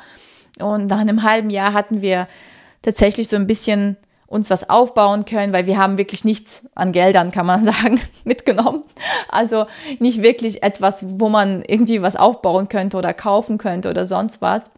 Und 0.60 0.88
nach 0.88 1.00
einem 1.00 1.24
halben 1.24 1.50
Jahr 1.50 1.74
hatten 1.74 2.02
wir 2.02 2.28
tatsächlich 2.82 3.28
so 3.28 3.36
ein 3.36 3.48
bisschen 3.48 3.98
uns 4.28 4.50
was 4.50 4.70
aufbauen 4.70 5.25
können, 5.25 5.54
weil 5.54 5.68
wir 5.68 5.78
haben 5.78 5.98
wirklich 5.98 6.25
nichts 6.25 6.68
an 6.74 6.92
Geldern, 6.92 7.32
kann 7.32 7.46
man 7.46 7.66
sagen, 7.72 8.00
mitgenommen. 8.24 8.84
Also 9.30 9.66
nicht 10.00 10.22
wirklich 10.22 10.63
etwas, 10.63 11.06
wo 11.20 11.30
man 11.30 11.63
irgendwie 11.68 12.02
was 12.02 12.16
aufbauen 12.16 12.70
könnte 12.70 12.98
oder 12.98 13.13
kaufen 13.13 13.58
könnte 13.58 13.90
oder 13.90 14.06
sonst 14.06 14.42
was. 14.42 14.72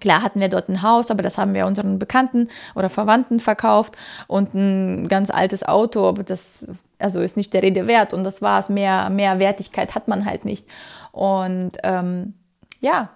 Klar 0.00 0.22
hatten 0.22 0.40
wir 0.40 0.48
dort 0.48 0.70
ein 0.70 0.80
Haus, 0.80 1.10
aber 1.10 1.22
das 1.22 1.36
haben 1.36 1.52
wir 1.52 1.66
unseren 1.66 1.98
Bekannten 1.98 2.48
oder 2.74 2.88
Verwandten 2.88 3.40
verkauft 3.40 3.94
und 4.26 4.54
ein 4.54 5.06
ganz 5.08 5.30
altes 5.30 5.64
Auto, 5.64 6.08
aber 6.08 6.22
das 6.22 6.64
also 6.98 7.20
ist 7.20 7.36
nicht 7.36 7.52
der 7.52 7.62
Rede 7.62 7.86
wert 7.86 8.14
und 8.14 8.24
das 8.24 8.40
war 8.40 8.58
es. 8.58 8.70
Mehr, 8.70 9.10
mehr 9.10 9.38
Wertigkeit 9.38 9.94
hat 9.94 10.08
man 10.08 10.24
halt 10.24 10.46
nicht. 10.46 10.66
Und 11.10 11.72
ähm, 11.82 12.34
ja, 12.80 13.10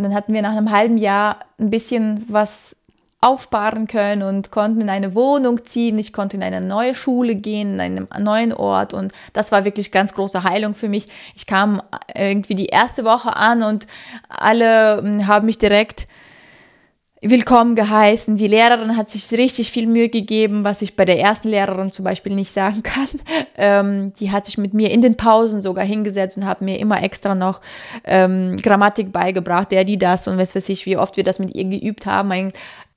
und 0.00 0.04
dann 0.04 0.14
hatten 0.14 0.32
wir 0.32 0.40
nach 0.40 0.56
einem 0.56 0.70
halben 0.70 0.96
Jahr 0.96 1.40
ein 1.58 1.68
bisschen 1.68 2.24
was 2.28 2.74
aufsparen 3.20 3.86
können 3.86 4.22
und 4.22 4.50
konnten 4.50 4.80
in 4.80 4.88
eine 4.88 5.14
Wohnung 5.14 5.62
ziehen. 5.66 5.98
Ich 5.98 6.14
konnte 6.14 6.38
in 6.38 6.42
eine 6.42 6.62
neue 6.62 6.94
Schule 6.94 7.34
gehen, 7.34 7.74
in 7.74 7.80
einem 7.80 8.08
neuen 8.18 8.54
Ort 8.54 8.94
und 8.94 9.12
das 9.34 9.52
war 9.52 9.66
wirklich 9.66 9.92
ganz 9.92 10.14
große 10.14 10.42
Heilung 10.42 10.72
für 10.72 10.88
mich. 10.88 11.06
Ich 11.36 11.44
kam 11.44 11.82
irgendwie 12.14 12.54
die 12.54 12.68
erste 12.68 13.04
Woche 13.04 13.36
an 13.36 13.62
und 13.62 13.86
alle 14.30 15.02
hm, 15.02 15.26
haben 15.26 15.44
mich 15.44 15.58
direkt 15.58 16.06
willkommen 17.22 17.74
geheißen. 17.74 18.36
Die 18.36 18.46
Lehrerin 18.46 18.96
hat 18.96 19.10
sich 19.10 19.30
richtig 19.32 19.70
viel 19.70 19.86
Mühe 19.86 20.08
gegeben, 20.08 20.64
was 20.64 20.80
ich 20.80 20.96
bei 20.96 21.04
der 21.04 21.20
ersten 21.20 21.48
Lehrerin 21.48 21.92
zum 21.92 22.04
Beispiel 22.04 22.34
nicht 22.34 22.52
sagen 22.52 22.82
kann. 22.82 23.08
Ähm, 23.62 24.14
die 24.14 24.30
hat 24.30 24.46
sich 24.46 24.56
mit 24.56 24.72
mir 24.72 24.90
in 24.90 25.02
den 25.02 25.18
Pausen 25.18 25.60
sogar 25.60 25.84
hingesetzt 25.84 26.38
und 26.38 26.46
hat 26.46 26.62
mir 26.62 26.78
immer 26.78 27.02
extra 27.02 27.34
noch 27.34 27.60
ähm, 28.04 28.56
Grammatik 28.56 29.12
beigebracht, 29.12 29.70
der, 29.70 29.84
die, 29.84 29.98
das 29.98 30.26
und 30.28 30.38
was 30.38 30.54
weiß 30.54 30.70
ich, 30.70 30.86
wie 30.86 30.96
oft 30.96 31.18
wir 31.18 31.24
das 31.24 31.38
mit 31.38 31.54
ihr 31.54 31.64
geübt 31.64 32.06
haben. 32.06 32.32
Ein, 32.32 32.52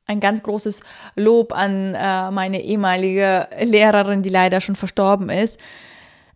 ein 0.06 0.22
ganz 0.22 0.42
großes 0.42 0.82
Lob 1.18 1.52
an 1.52 1.96
äh, 1.96 2.32
meine 2.32 2.62
ehemalige 2.62 3.50
Lehrerin, 3.62 4.22
die 4.22 4.30
leider 4.30 4.62
schon 4.62 4.78
verstorben 4.78 5.30
ist. 5.30 5.60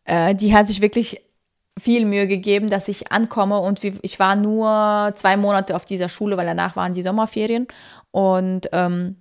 Äh, 0.04 0.36
die 0.36 0.54
hat 0.54 0.68
sich 0.68 0.82
wirklich 0.82 1.22
viel 1.78 2.06
Mühe 2.06 2.28
gegeben, 2.28 2.70
dass 2.70 2.88
ich 2.88 3.12
ankomme 3.12 3.60
und 3.60 3.84
ich 3.84 4.20
war 4.20 4.36
nur 4.36 5.12
zwei 5.16 5.38
Monate 5.38 5.76
auf 5.76 5.86
dieser 5.86 6.10
Schule, 6.10 6.38
weil 6.38 6.46
danach 6.46 6.76
waren 6.76 6.94
die 6.94 7.04
Sommerferien. 7.04 7.68
Und 8.12 8.70
ähm, 8.72 9.18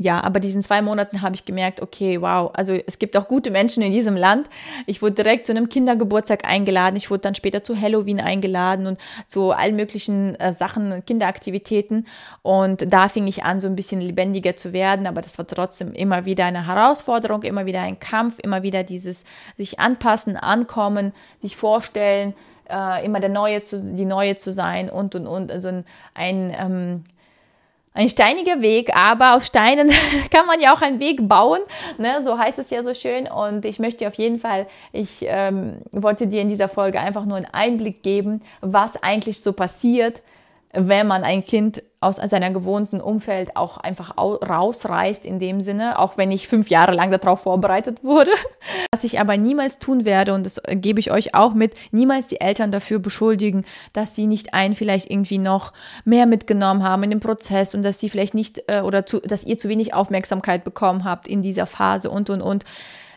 ja, 0.00 0.22
aber 0.22 0.40
diesen 0.40 0.62
zwei 0.62 0.80
Monaten 0.80 1.20
habe 1.20 1.34
ich 1.34 1.44
gemerkt, 1.44 1.82
okay, 1.82 2.20
wow, 2.20 2.50
also 2.54 2.72
es 2.72 2.98
gibt 2.98 3.16
auch 3.16 3.28
gute 3.28 3.50
Menschen 3.50 3.82
in 3.82 3.92
diesem 3.92 4.16
Land. 4.16 4.48
Ich 4.86 5.02
wurde 5.02 5.16
direkt 5.16 5.44
zu 5.44 5.52
einem 5.52 5.68
Kindergeburtstag 5.68 6.46
eingeladen, 6.48 6.96
ich 6.96 7.10
wurde 7.10 7.20
dann 7.20 7.34
später 7.34 7.62
zu 7.62 7.78
Halloween 7.78 8.20
eingeladen 8.20 8.86
und 8.86 8.98
zu 9.26 9.50
allen 9.50 9.76
möglichen 9.76 10.34
äh, 10.40 10.52
Sachen, 10.52 11.04
Kinderaktivitäten. 11.04 12.06
Und 12.42 12.92
da 12.92 13.08
fing 13.08 13.26
ich 13.26 13.44
an, 13.44 13.60
so 13.60 13.66
ein 13.66 13.76
bisschen 13.76 14.00
lebendiger 14.00 14.56
zu 14.56 14.72
werden, 14.72 15.06
aber 15.06 15.20
das 15.20 15.36
war 15.36 15.46
trotzdem 15.46 15.92
immer 15.92 16.24
wieder 16.24 16.46
eine 16.46 16.66
Herausforderung, 16.66 17.42
immer 17.42 17.66
wieder 17.66 17.82
ein 17.82 18.00
Kampf, 18.00 18.38
immer 18.38 18.62
wieder 18.62 18.82
dieses 18.82 19.24
sich 19.58 19.78
anpassen, 19.80 20.36
ankommen, 20.36 21.12
sich 21.40 21.56
vorstellen, 21.56 22.34
äh, 22.70 23.04
immer 23.04 23.20
der 23.20 23.28
Neue 23.28 23.62
zu, 23.62 23.82
die 23.82 24.06
Neue 24.06 24.36
zu 24.38 24.50
sein 24.52 24.88
und 24.88 25.14
und 25.14 25.26
und. 25.26 25.52
Also 25.52 25.68
ein, 25.68 25.84
ein 26.14 26.56
ähm, 26.58 27.04
ein 28.00 28.08
steiniger 28.08 28.62
Weg, 28.62 28.96
aber 28.96 29.34
aus 29.34 29.46
Steinen 29.46 29.90
kann 30.30 30.46
man 30.46 30.58
ja 30.58 30.72
auch 30.74 30.80
einen 30.80 31.00
Weg 31.00 31.28
bauen, 31.28 31.60
ne? 31.98 32.22
so 32.22 32.38
heißt 32.38 32.58
es 32.58 32.70
ja 32.70 32.82
so 32.82 32.94
schön. 32.94 33.28
Und 33.28 33.66
ich 33.66 33.78
möchte 33.78 34.08
auf 34.08 34.14
jeden 34.14 34.38
Fall, 34.38 34.66
ich 34.92 35.18
ähm, 35.22 35.82
wollte 35.92 36.26
dir 36.26 36.40
in 36.40 36.48
dieser 36.48 36.68
Folge 36.68 36.98
einfach 36.98 37.26
nur 37.26 37.36
einen 37.36 37.48
Einblick 37.52 38.02
geben, 38.02 38.40
was 38.62 39.02
eigentlich 39.02 39.42
so 39.42 39.52
passiert, 39.52 40.22
wenn 40.72 41.06
man 41.06 41.24
ein 41.24 41.44
Kind 41.44 41.82
aus 42.02 42.16
seiner 42.16 42.50
gewohnten 42.50 43.00
Umfeld 43.00 43.56
auch 43.56 43.76
einfach 43.76 44.16
rausreißt 44.16 45.26
in 45.26 45.38
dem 45.38 45.60
Sinne, 45.60 45.98
auch 45.98 46.16
wenn 46.16 46.30
ich 46.30 46.48
fünf 46.48 46.70
Jahre 46.70 46.92
lang 46.92 47.10
darauf 47.10 47.40
vorbereitet 47.40 48.02
wurde. 48.02 48.30
Was 48.94 49.04
ich 49.04 49.20
aber 49.20 49.36
niemals 49.36 49.78
tun 49.78 50.04
werde, 50.04 50.32
und 50.32 50.46
das 50.46 50.62
gebe 50.66 51.00
ich 51.00 51.10
euch 51.10 51.34
auch 51.34 51.52
mit, 51.52 51.74
niemals 51.90 52.28
die 52.28 52.40
Eltern 52.40 52.72
dafür 52.72 53.00
beschuldigen, 53.00 53.66
dass 53.92 54.14
sie 54.14 54.26
nicht 54.26 54.54
einen 54.54 54.74
vielleicht 54.74 55.10
irgendwie 55.10 55.38
noch 55.38 55.72
mehr 56.04 56.24
mitgenommen 56.26 56.84
haben 56.84 57.02
in 57.02 57.10
dem 57.10 57.20
Prozess 57.20 57.74
und 57.74 57.82
dass 57.82 58.00
sie 58.00 58.08
vielleicht 58.08 58.34
nicht 58.34 58.62
äh, 58.68 58.80
oder 58.80 59.04
zu, 59.04 59.20
dass 59.20 59.44
ihr 59.44 59.58
zu 59.58 59.68
wenig 59.68 59.92
Aufmerksamkeit 59.92 60.64
bekommen 60.64 61.04
habt 61.04 61.28
in 61.28 61.42
dieser 61.42 61.66
Phase 61.66 62.10
und 62.10 62.30
und 62.30 62.40
und. 62.40 62.64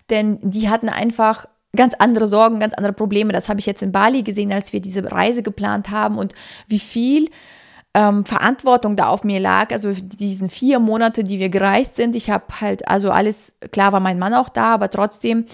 Denn 0.09 0.39
die 0.41 0.69
hatten 0.69 0.89
einfach 0.89 1.45
ganz 1.75 1.93
andere 1.95 2.27
Sorgen, 2.27 2.59
ganz 2.59 2.73
andere 2.73 2.93
Probleme. 2.93 3.33
Das 3.33 3.49
habe 3.49 3.59
ich 3.59 3.65
jetzt 3.65 3.81
in 3.81 3.91
Bali 3.91 4.23
gesehen, 4.23 4.51
als 4.51 4.73
wir 4.73 4.81
diese 4.81 5.11
Reise 5.11 5.43
geplant 5.43 5.89
haben 5.89 6.17
und 6.17 6.33
wie 6.67 6.79
viel 6.79 7.29
ähm, 7.93 8.25
Verantwortung 8.25 8.95
da 8.95 9.07
auf 9.07 9.23
mir 9.23 9.39
lag. 9.39 9.71
Also 9.71 9.91
diesen 9.93 10.49
vier 10.49 10.79
Monate, 10.79 11.23
die 11.23 11.39
wir 11.39 11.49
gereist 11.49 11.95
sind. 11.95 12.15
Ich 12.15 12.29
habe 12.29 12.45
halt 12.61 12.87
also 12.87 13.11
alles, 13.11 13.55
klar 13.71 13.91
war 13.91 13.99
mein 13.99 14.19
Mann 14.19 14.33
auch 14.33 14.49
da, 14.49 14.73
aber 14.73 14.89
trotzdem 14.89 15.45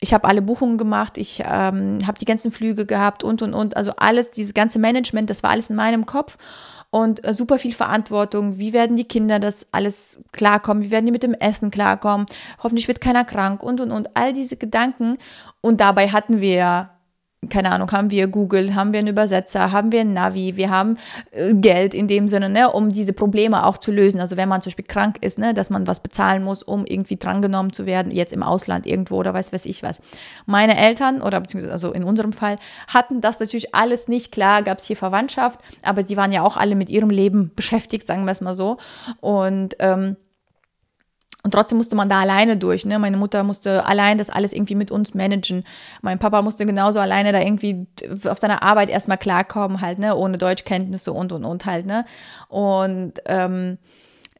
ich 0.00 0.12
habe 0.12 0.28
alle 0.28 0.42
Buchungen 0.42 0.76
gemacht, 0.76 1.16
ich 1.16 1.40
ähm, 1.40 2.06
habe 2.06 2.18
die 2.18 2.26
ganzen 2.26 2.50
Flüge 2.50 2.84
gehabt 2.84 3.24
und 3.24 3.40
und 3.40 3.54
und. 3.54 3.76
Also 3.76 3.92
alles, 3.96 4.30
dieses 4.30 4.52
ganze 4.52 4.78
Management, 4.78 5.30
das 5.30 5.42
war 5.42 5.50
alles 5.50 5.70
in 5.70 5.76
meinem 5.76 6.04
Kopf 6.04 6.36
und 6.90 7.24
äh, 7.24 7.32
super 7.32 7.58
viel 7.58 7.72
Verantwortung. 7.72 8.58
Wie 8.58 8.72
werden 8.72 8.96
die 8.96 9.08
Kinder 9.08 9.40
das 9.40 9.66
alles 9.72 10.20
klarkommen? 10.32 10.82
Wie 10.82 10.90
werden 10.90 11.06
die 11.06 11.12
mit 11.12 11.22
dem 11.22 11.34
Essen 11.34 11.70
klarkommen? 11.70 12.26
Hoffentlich 12.62 12.86
wird 12.86 13.00
keiner 13.00 13.24
krank 13.24 13.62
und 13.62 13.80
und 13.80 13.90
und. 13.90 14.16
All 14.16 14.32
diese 14.32 14.56
Gedanken. 14.56 15.18
Und 15.64 15.80
dabei 15.80 16.08
hatten 16.08 16.42
wir 16.42 16.90
keine 17.48 17.72
Ahnung, 17.72 17.90
haben 17.92 18.10
wir 18.10 18.26
Google, 18.26 18.74
haben 18.74 18.92
wir 18.92 19.00
einen 19.00 19.08
Übersetzer, 19.08 19.70
haben 19.70 19.92
wir 19.92 20.00
ein 20.00 20.14
Navi, 20.14 20.56
wir 20.56 20.70
haben 20.70 20.96
äh, 21.30 21.52
Geld 21.52 21.92
in 21.92 22.08
dem 22.08 22.26
Sinne, 22.26 22.48
ne, 22.48 22.70
um 22.70 22.90
diese 22.90 23.12
Probleme 23.12 23.66
auch 23.66 23.76
zu 23.76 23.92
lösen. 23.92 24.18
Also 24.18 24.38
wenn 24.38 24.48
man 24.48 24.62
zum 24.62 24.70
Beispiel 24.70 24.86
krank 24.86 25.18
ist, 25.20 25.38
ne, 25.38 25.52
dass 25.52 25.68
man 25.68 25.86
was 25.86 26.00
bezahlen 26.00 26.42
muss, 26.42 26.62
um 26.62 26.86
irgendwie 26.86 27.16
drangenommen 27.16 27.70
zu 27.72 27.84
werden, 27.84 28.12
jetzt 28.12 28.32
im 28.32 28.42
Ausland 28.42 28.86
irgendwo 28.86 29.16
oder 29.16 29.34
weiß 29.34 29.52
weiß 29.52 29.66
ich 29.66 29.82
was. 29.82 30.00
Meine 30.46 30.78
Eltern 30.78 31.20
oder 31.20 31.38
beziehungsweise 31.38 31.72
also 31.72 31.92
in 31.92 32.04
unserem 32.04 32.32
Fall 32.32 32.56
hatten 32.88 33.20
das 33.20 33.40
natürlich 33.40 33.74
alles 33.74 34.08
nicht 34.08 34.32
klar, 34.32 34.62
gab 34.62 34.78
es 34.78 34.86
hier 34.86 34.96
Verwandtschaft, 34.96 35.60
aber 35.82 36.06
sie 36.06 36.16
waren 36.16 36.32
ja 36.32 36.42
auch 36.42 36.56
alle 36.56 36.76
mit 36.76 36.88
ihrem 36.88 37.10
Leben 37.10 37.52
beschäftigt, 37.54 38.06
sagen 38.06 38.24
wir 38.24 38.32
es 38.32 38.40
mal 38.40 38.54
so. 38.54 38.78
Und 39.20 39.76
ähm, 39.80 40.16
und 41.44 41.50
trotzdem 41.50 41.76
musste 41.76 41.94
man 41.94 42.08
da 42.08 42.22
alleine 42.22 42.56
durch. 42.56 42.86
Ne? 42.86 42.98
Meine 42.98 43.18
Mutter 43.18 43.44
musste 43.44 43.84
allein 43.84 44.16
das 44.16 44.30
alles 44.30 44.54
irgendwie 44.54 44.74
mit 44.74 44.90
uns 44.90 45.12
managen. 45.12 45.64
Mein 46.00 46.18
Papa 46.18 46.40
musste 46.40 46.64
genauso 46.64 47.00
alleine 47.00 47.32
da 47.32 47.40
irgendwie 47.40 47.86
auf 48.24 48.38
seiner 48.38 48.62
Arbeit 48.62 48.88
erstmal 48.88 49.18
klarkommen, 49.18 49.82
halt, 49.82 49.98
ne, 49.98 50.16
ohne 50.16 50.38
Deutschkenntnisse 50.38 51.12
und 51.12 51.32
und 51.32 51.44
und 51.44 51.66
halt, 51.66 51.84
ne. 51.84 52.06
Und 52.48 53.20
ähm, 53.26 53.76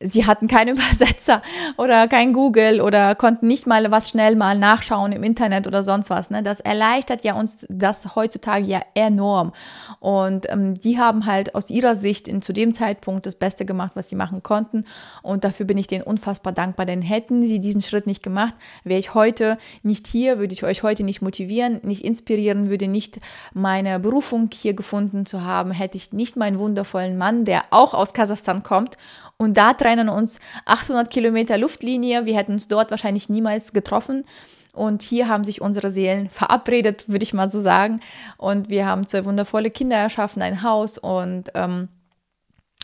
sie 0.00 0.26
hatten 0.26 0.48
keinen 0.48 0.74
Übersetzer 0.76 1.42
oder 1.76 2.08
kein 2.08 2.32
Google 2.32 2.80
oder 2.80 3.14
konnten 3.14 3.46
nicht 3.46 3.66
mal 3.66 3.90
was 3.90 4.08
schnell 4.08 4.36
mal 4.36 4.58
nachschauen 4.58 5.12
im 5.12 5.22
Internet 5.22 5.66
oder 5.66 5.82
sonst 5.82 6.10
was. 6.10 6.30
Ne? 6.30 6.42
Das 6.42 6.60
erleichtert 6.60 7.24
ja 7.24 7.34
uns 7.34 7.66
das 7.68 8.14
heutzutage 8.14 8.66
ja 8.66 8.80
enorm. 8.94 9.52
Und 10.00 10.50
ähm, 10.50 10.74
die 10.74 10.98
haben 10.98 11.26
halt 11.26 11.54
aus 11.54 11.70
ihrer 11.70 11.94
Sicht 11.94 12.28
in, 12.28 12.42
zu 12.42 12.52
dem 12.52 12.74
Zeitpunkt 12.74 13.26
das 13.26 13.36
Beste 13.36 13.64
gemacht, 13.64 13.92
was 13.94 14.08
sie 14.08 14.16
machen 14.16 14.42
konnten. 14.42 14.84
Und 15.22 15.44
dafür 15.44 15.66
bin 15.66 15.78
ich 15.78 15.86
denen 15.86 16.04
unfassbar 16.04 16.52
dankbar. 16.52 16.86
Denn 16.86 17.02
hätten 17.02 17.46
sie 17.46 17.60
diesen 17.60 17.82
Schritt 17.82 18.06
nicht 18.06 18.22
gemacht, 18.22 18.54
wäre 18.82 19.00
ich 19.00 19.14
heute 19.14 19.58
nicht 19.82 20.06
hier, 20.06 20.38
würde 20.38 20.54
ich 20.54 20.64
euch 20.64 20.82
heute 20.82 21.04
nicht 21.04 21.22
motivieren, 21.22 21.80
nicht 21.82 22.04
inspirieren, 22.04 22.68
würde 22.70 22.88
nicht 22.88 23.20
meine 23.52 24.00
Berufung 24.00 24.50
hier 24.52 24.74
gefunden 24.74 25.26
zu 25.26 25.42
haben, 25.42 25.70
hätte 25.70 25.96
ich 25.96 26.12
nicht 26.12 26.36
meinen 26.36 26.58
wundervollen 26.58 27.16
Mann, 27.16 27.44
der 27.44 27.62
auch 27.70 27.94
aus 27.94 28.14
Kasachstan 28.14 28.62
kommt 28.62 28.96
und 29.36 29.56
da 29.56 29.72
trennen 29.72 29.93
uns 30.00 30.40
800 30.64 31.10
Kilometer 31.10 31.58
Luftlinie. 31.58 32.26
Wir 32.26 32.36
hätten 32.36 32.52
uns 32.52 32.68
dort 32.68 32.90
wahrscheinlich 32.90 33.28
niemals 33.28 33.72
getroffen. 33.72 34.24
Und 34.72 35.02
hier 35.02 35.28
haben 35.28 35.44
sich 35.44 35.60
unsere 35.60 35.90
Seelen 35.90 36.28
verabredet, 36.28 37.08
würde 37.08 37.22
ich 37.22 37.32
mal 37.32 37.48
so 37.48 37.60
sagen. 37.60 38.00
Und 38.36 38.68
wir 38.68 38.86
haben 38.86 39.06
zwei 39.06 39.24
wundervolle 39.24 39.70
Kinder 39.70 39.96
erschaffen, 39.96 40.42
ein 40.42 40.62
Haus 40.62 40.98
und 40.98 41.50
ähm, 41.54 41.88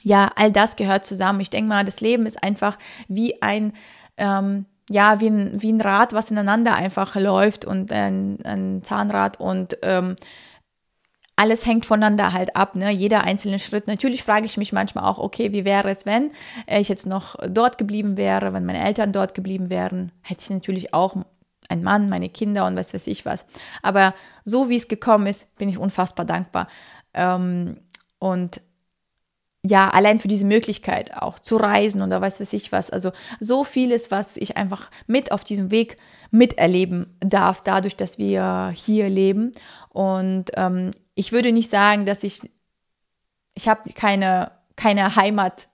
ja, 0.02 0.30
all 0.36 0.52
das 0.52 0.76
gehört 0.76 1.04
zusammen. 1.04 1.40
Ich 1.40 1.50
denke 1.50 1.68
mal, 1.68 1.84
das 1.84 2.00
Leben 2.00 2.26
ist 2.26 2.42
einfach 2.42 2.78
wie 3.08 3.42
ein, 3.42 3.72
ähm, 4.16 4.66
ja, 4.88 5.20
wie 5.20 5.28
ein, 5.28 5.62
wie 5.62 5.72
ein 5.72 5.80
Rad, 5.80 6.12
was 6.12 6.30
ineinander 6.30 6.74
einfach 6.74 7.16
läuft 7.16 7.64
und 7.64 7.92
ein, 7.92 8.38
ein 8.44 8.82
Zahnrad 8.82 9.38
und 9.40 9.76
ähm, 9.82 10.16
alles 11.40 11.64
hängt 11.64 11.86
voneinander 11.86 12.34
halt 12.34 12.54
ab, 12.54 12.76
ne? 12.76 12.90
jeder 12.90 13.24
einzelne 13.24 13.58
Schritt. 13.58 13.86
Natürlich 13.86 14.22
frage 14.22 14.44
ich 14.44 14.58
mich 14.58 14.74
manchmal 14.74 15.04
auch, 15.04 15.18
okay, 15.18 15.52
wie 15.52 15.64
wäre 15.64 15.88
es, 15.88 16.04
wenn 16.04 16.32
ich 16.66 16.90
jetzt 16.90 17.06
noch 17.06 17.36
dort 17.48 17.78
geblieben 17.78 18.18
wäre, 18.18 18.52
wenn 18.52 18.66
meine 18.66 18.84
Eltern 18.84 19.10
dort 19.10 19.34
geblieben 19.34 19.70
wären, 19.70 20.12
hätte 20.20 20.42
ich 20.42 20.50
natürlich 20.50 20.92
auch 20.92 21.16
einen 21.70 21.82
Mann, 21.82 22.10
meine 22.10 22.28
Kinder 22.28 22.66
und 22.66 22.76
was 22.76 22.92
weiß 22.92 23.06
ich 23.06 23.24
was. 23.24 23.46
Aber 23.80 24.14
so 24.44 24.68
wie 24.68 24.76
es 24.76 24.86
gekommen 24.86 25.28
ist, 25.28 25.54
bin 25.56 25.70
ich 25.70 25.78
unfassbar 25.78 26.26
dankbar. 26.26 26.68
Ähm, 27.14 27.80
und 28.18 28.60
ja, 29.62 29.88
allein 29.88 30.18
für 30.18 30.28
diese 30.28 30.46
Möglichkeit 30.46 31.16
auch 31.16 31.38
zu 31.38 31.56
reisen 31.56 32.02
oder 32.02 32.20
was 32.20 32.38
weiß 32.38 32.52
ich 32.52 32.70
was. 32.70 32.90
Also 32.90 33.12
so 33.40 33.64
vieles, 33.64 34.10
was 34.10 34.36
ich 34.36 34.58
einfach 34.58 34.90
mit 35.06 35.32
auf 35.32 35.42
diesem 35.42 35.70
Weg 35.70 35.96
miterleben 36.30 37.16
darf, 37.20 37.62
dadurch, 37.62 37.96
dass 37.96 38.18
wir 38.18 38.72
hier 38.74 39.08
leben. 39.08 39.52
Und 39.88 40.50
ähm, 40.54 40.90
ich 41.14 41.32
würde 41.32 41.52
nicht 41.52 41.70
sagen, 41.70 42.06
dass 42.06 42.22
ich, 42.22 42.50
ich 43.54 43.68
habe 43.68 43.92
keine, 43.92 44.52
keine 44.76 45.16
Heimat 45.16 45.68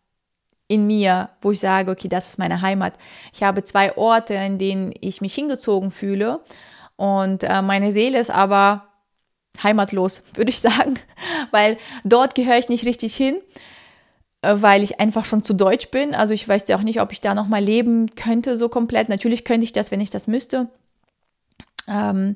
in 0.68 0.86
mir, 0.86 1.30
wo 1.40 1.52
ich 1.52 1.60
sage, 1.60 1.90
okay, 1.90 2.08
das 2.08 2.28
ist 2.28 2.38
meine 2.38 2.60
Heimat. 2.60 2.94
Ich 3.32 3.42
habe 3.42 3.62
zwei 3.62 3.96
Orte, 3.96 4.34
in 4.34 4.58
denen 4.58 4.92
ich 5.00 5.20
mich 5.20 5.34
hingezogen 5.34 5.90
fühle 5.90 6.40
und 6.96 7.44
äh, 7.44 7.62
meine 7.62 7.92
Seele 7.92 8.18
ist 8.18 8.30
aber 8.30 8.88
heimatlos, 9.62 10.22
würde 10.34 10.50
ich 10.50 10.60
sagen, 10.60 10.98
weil 11.50 11.76
dort 12.04 12.34
gehöre 12.34 12.58
ich 12.58 12.68
nicht 12.68 12.84
richtig 12.84 13.14
hin, 13.14 13.40
äh, 14.42 14.54
weil 14.56 14.82
ich 14.82 14.98
einfach 14.98 15.24
schon 15.24 15.42
zu 15.42 15.54
deutsch 15.54 15.90
bin. 15.90 16.14
Also 16.14 16.34
ich 16.34 16.48
weiß 16.48 16.66
ja 16.68 16.76
auch 16.76 16.82
nicht, 16.82 17.00
ob 17.00 17.12
ich 17.12 17.20
da 17.20 17.34
noch 17.34 17.46
mal 17.46 17.62
leben 17.62 18.14
könnte 18.14 18.56
so 18.56 18.68
komplett. 18.68 19.08
Natürlich 19.08 19.44
könnte 19.44 19.64
ich 19.64 19.72
das, 19.72 19.90
wenn 19.90 20.00
ich 20.00 20.10
das 20.10 20.26
müsste. 20.26 20.68
Ähm, 21.88 22.34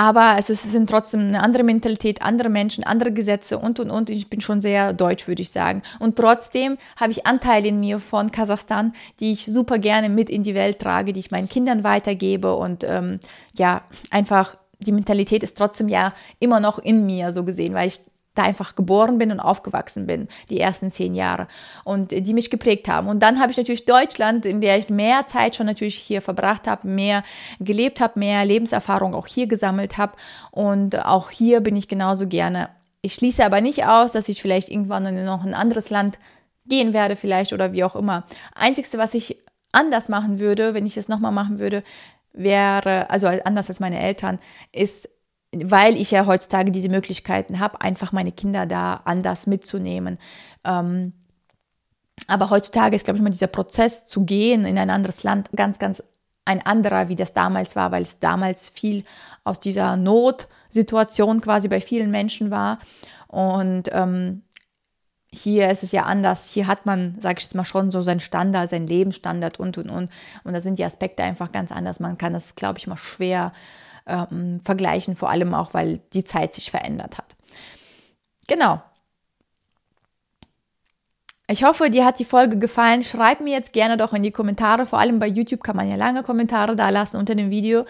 aber 0.00 0.36
es, 0.38 0.48
ist, 0.48 0.64
es 0.64 0.72
sind 0.72 0.88
trotzdem 0.88 1.20
eine 1.20 1.42
andere 1.42 1.62
Mentalität, 1.62 2.22
andere 2.22 2.48
Menschen, 2.48 2.84
andere 2.84 3.12
Gesetze 3.12 3.58
und 3.58 3.78
und 3.80 3.90
und. 3.90 4.08
Ich 4.08 4.30
bin 4.30 4.40
schon 4.40 4.62
sehr 4.62 4.94
deutsch, 4.94 5.28
würde 5.28 5.42
ich 5.42 5.50
sagen. 5.50 5.82
Und 5.98 6.16
trotzdem 6.16 6.78
habe 6.98 7.12
ich 7.12 7.26
Anteile 7.26 7.68
in 7.68 7.80
mir 7.80 7.98
von 7.98 8.32
Kasachstan, 8.32 8.94
die 9.20 9.32
ich 9.32 9.44
super 9.44 9.78
gerne 9.78 10.08
mit 10.08 10.30
in 10.30 10.42
die 10.42 10.54
Welt 10.54 10.78
trage, 10.78 11.12
die 11.12 11.20
ich 11.20 11.30
meinen 11.30 11.50
Kindern 11.50 11.84
weitergebe 11.84 12.56
und 12.56 12.82
ähm, 12.82 13.20
ja, 13.52 13.82
einfach 14.10 14.56
die 14.78 14.92
Mentalität 14.92 15.42
ist 15.42 15.58
trotzdem 15.58 15.90
ja 15.90 16.14
immer 16.38 16.60
noch 16.60 16.78
in 16.78 17.04
mir, 17.04 17.30
so 17.30 17.44
gesehen, 17.44 17.74
weil 17.74 17.88
ich 17.88 18.00
da 18.40 18.46
einfach 18.46 18.74
geboren 18.74 19.18
bin 19.18 19.30
und 19.30 19.40
aufgewachsen 19.40 20.06
bin, 20.06 20.28
die 20.48 20.60
ersten 20.60 20.90
zehn 20.90 21.14
Jahre 21.14 21.46
und 21.84 22.10
die 22.10 22.34
mich 22.34 22.50
geprägt 22.50 22.88
haben. 22.88 23.08
Und 23.08 23.20
dann 23.20 23.40
habe 23.40 23.52
ich 23.52 23.58
natürlich 23.58 23.84
Deutschland, 23.84 24.46
in 24.46 24.60
der 24.60 24.78
ich 24.78 24.88
mehr 24.88 25.26
Zeit 25.26 25.56
schon 25.56 25.66
natürlich 25.66 25.96
hier 25.96 26.22
verbracht 26.22 26.66
habe, 26.66 26.88
mehr 26.88 27.22
gelebt 27.58 28.00
habe, 28.00 28.18
mehr 28.18 28.44
Lebenserfahrung 28.44 29.14
auch 29.14 29.26
hier 29.26 29.46
gesammelt 29.46 29.98
habe 29.98 30.12
und 30.50 31.04
auch 31.04 31.30
hier 31.30 31.60
bin 31.60 31.76
ich 31.76 31.88
genauso 31.88 32.26
gerne. 32.26 32.70
Ich 33.02 33.14
schließe 33.14 33.44
aber 33.44 33.60
nicht 33.60 33.86
aus, 33.86 34.12
dass 34.12 34.28
ich 34.28 34.42
vielleicht 34.42 34.68
irgendwann 34.68 35.06
in 35.06 35.24
noch 35.24 35.44
ein 35.44 35.54
anderes 35.54 35.90
Land 35.90 36.18
gehen 36.66 36.92
werde 36.92 37.16
vielleicht 37.16 37.52
oder 37.52 37.72
wie 37.72 37.84
auch 37.84 37.96
immer. 37.96 38.24
Einzigste, 38.54 38.98
was 38.98 39.14
ich 39.14 39.38
anders 39.72 40.08
machen 40.08 40.38
würde, 40.38 40.74
wenn 40.74 40.86
ich 40.86 40.96
es 40.96 41.08
nochmal 41.08 41.32
machen 41.32 41.58
würde, 41.58 41.82
wäre, 42.32 43.10
also 43.10 43.26
anders 43.26 43.68
als 43.68 43.80
meine 43.80 44.00
Eltern, 44.00 44.38
ist 44.72 45.08
weil 45.52 45.96
ich 45.96 46.10
ja 46.10 46.26
heutzutage 46.26 46.70
diese 46.70 46.88
Möglichkeiten 46.88 47.58
habe, 47.58 47.80
einfach 47.80 48.12
meine 48.12 48.32
Kinder 48.32 48.66
da 48.66 49.00
anders 49.04 49.46
mitzunehmen. 49.46 50.18
Ähm, 50.64 51.12
aber 52.26 52.50
heutzutage 52.50 52.94
ist, 52.94 53.04
glaube 53.04 53.18
ich, 53.18 53.22
mal 53.22 53.30
dieser 53.30 53.46
Prozess 53.46 54.06
zu 54.06 54.24
gehen 54.24 54.64
in 54.64 54.78
ein 54.78 54.90
anderes 54.90 55.22
Land 55.22 55.50
ganz, 55.56 55.78
ganz 55.78 56.02
ein 56.44 56.64
anderer, 56.64 57.08
wie 57.08 57.16
das 57.16 57.32
damals 57.32 57.76
war, 57.76 57.92
weil 57.92 58.02
es 58.02 58.18
damals 58.18 58.68
viel 58.68 59.04
aus 59.44 59.60
dieser 59.60 59.96
Notsituation 59.96 61.40
quasi 61.40 61.68
bei 61.68 61.80
vielen 61.80 62.10
Menschen 62.10 62.50
war. 62.50 62.78
Und 63.26 63.84
ähm, 63.92 64.42
hier 65.32 65.70
ist 65.70 65.82
es 65.82 65.92
ja 65.92 66.04
anders. 66.04 66.50
Hier 66.50 66.66
hat 66.66 66.86
man, 66.86 67.16
sage 67.20 67.36
ich 67.38 67.44
jetzt 67.44 67.54
mal, 67.54 67.64
schon 67.64 67.90
so 67.90 68.02
seinen 68.02 68.20
Standard, 68.20 68.68
seinen 68.68 68.86
Lebensstandard 68.86 69.60
und, 69.60 69.78
und, 69.78 69.88
und. 69.88 70.10
Und 70.44 70.52
da 70.52 70.60
sind 70.60 70.78
die 70.78 70.84
Aspekte 70.84 71.22
einfach 71.22 71.52
ganz 71.52 71.70
anders. 71.70 72.00
Man 72.00 72.18
kann 72.18 72.32
das, 72.32 72.56
glaube 72.56 72.78
ich, 72.78 72.86
mal 72.86 72.96
schwer 72.96 73.52
ähm, 74.06 74.60
vergleichen, 74.64 75.14
vor 75.14 75.30
allem 75.30 75.54
auch, 75.54 75.74
weil 75.74 76.00
die 76.12 76.24
Zeit 76.24 76.54
sich 76.54 76.70
verändert 76.70 77.18
hat. 77.18 77.36
Genau. 78.46 78.82
Ich 81.50 81.64
hoffe, 81.64 81.90
dir 81.90 82.04
hat 82.04 82.20
die 82.20 82.24
Folge 82.24 82.58
gefallen. 82.58 83.02
Schreib 83.02 83.40
mir 83.40 83.50
jetzt 83.52 83.72
gerne 83.72 83.96
doch 83.96 84.12
in 84.12 84.22
die 84.22 84.30
Kommentare. 84.30 84.86
Vor 84.86 85.00
allem 85.00 85.18
bei 85.18 85.26
YouTube 85.26 85.64
kann 85.64 85.74
man 85.74 85.90
ja 85.90 85.96
lange 85.96 86.22
Kommentare 86.22 86.76
da 86.76 86.90
lassen 86.90 87.16
unter 87.16 87.34
dem 87.34 87.50
Video. 87.50 87.86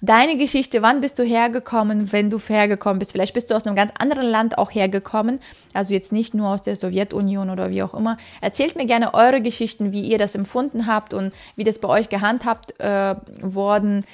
Deine 0.00 0.38
Geschichte, 0.38 0.80
wann 0.80 1.02
bist 1.02 1.18
du 1.18 1.22
hergekommen, 1.22 2.10
wenn 2.10 2.30
du 2.30 2.38
hergekommen 2.38 2.98
bist? 2.98 3.12
Vielleicht 3.12 3.34
bist 3.34 3.50
du 3.50 3.54
aus 3.54 3.66
einem 3.66 3.76
ganz 3.76 3.92
anderen 3.98 4.26
Land 4.26 4.56
auch 4.56 4.70
hergekommen. 4.70 5.40
Also 5.74 5.92
jetzt 5.92 6.10
nicht 6.10 6.32
nur 6.32 6.48
aus 6.48 6.62
der 6.62 6.74
Sowjetunion 6.74 7.50
oder 7.50 7.68
wie 7.68 7.82
auch 7.82 7.92
immer. 7.92 8.16
Erzählt 8.40 8.76
mir 8.76 8.86
gerne 8.86 9.12
eure 9.12 9.42
Geschichten, 9.42 9.92
wie 9.92 10.00
ihr 10.00 10.16
das 10.16 10.34
empfunden 10.34 10.86
habt 10.86 11.12
und 11.12 11.32
wie 11.54 11.64
das 11.64 11.80
bei 11.80 11.88
euch 11.88 12.08
gehandhabt 12.08 12.80
äh, 12.80 13.14
worden 13.42 14.04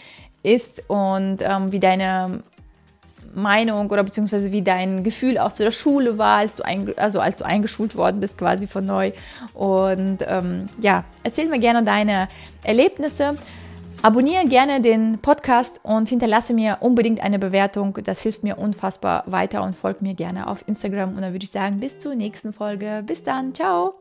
ist 0.42 0.82
und 0.88 1.38
ähm, 1.40 1.72
wie 1.72 1.80
deine 1.80 2.42
Meinung 3.34 3.90
oder 3.90 4.02
beziehungsweise 4.02 4.52
wie 4.52 4.62
dein 4.62 5.04
Gefühl 5.04 5.38
auch 5.38 5.52
zu 5.52 5.62
der 5.62 5.70
Schule 5.70 6.18
war, 6.18 6.38
als 6.38 6.54
du, 6.56 6.64
ein, 6.64 6.92
also 6.96 7.20
als 7.20 7.38
du 7.38 7.44
eingeschult 7.44 7.96
worden 7.96 8.20
bist, 8.20 8.38
quasi 8.38 8.66
von 8.66 8.84
neu. 8.84 9.12
Und 9.54 10.18
ähm, 10.26 10.68
ja, 10.80 11.04
erzähl 11.22 11.48
mir 11.48 11.58
gerne 11.58 11.84
deine 11.84 12.28
Erlebnisse. 12.62 13.36
Abonniere 14.00 14.46
gerne 14.46 14.80
den 14.80 15.18
Podcast 15.18 15.80
und 15.82 16.08
hinterlasse 16.08 16.54
mir 16.54 16.78
unbedingt 16.80 17.20
eine 17.20 17.38
Bewertung. 17.38 17.98
Das 18.04 18.22
hilft 18.22 18.44
mir 18.44 18.56
unfassbar 18.56 19.24
weiter 19.26 19.62
und 19.62 19.74
folgt 19.74 20.02
mir 20.02 20.14
gerne 20.14 20.46
auf 20.46 20.62
Instagram. 20.68 21.16
Und 21.16 21.22
dann 21.22 21.32
würde 21.32 21.44
ich 21.44 21.50
sagen, 21.50 21.80
bis 21.80 21.98
zur 21.98 22.14
nächsten 22.14 22.52
Folge. 22.52 23.02
Bis 23.04 23.24
dann. 23.24 23.54
Ciao. 23.54 23.94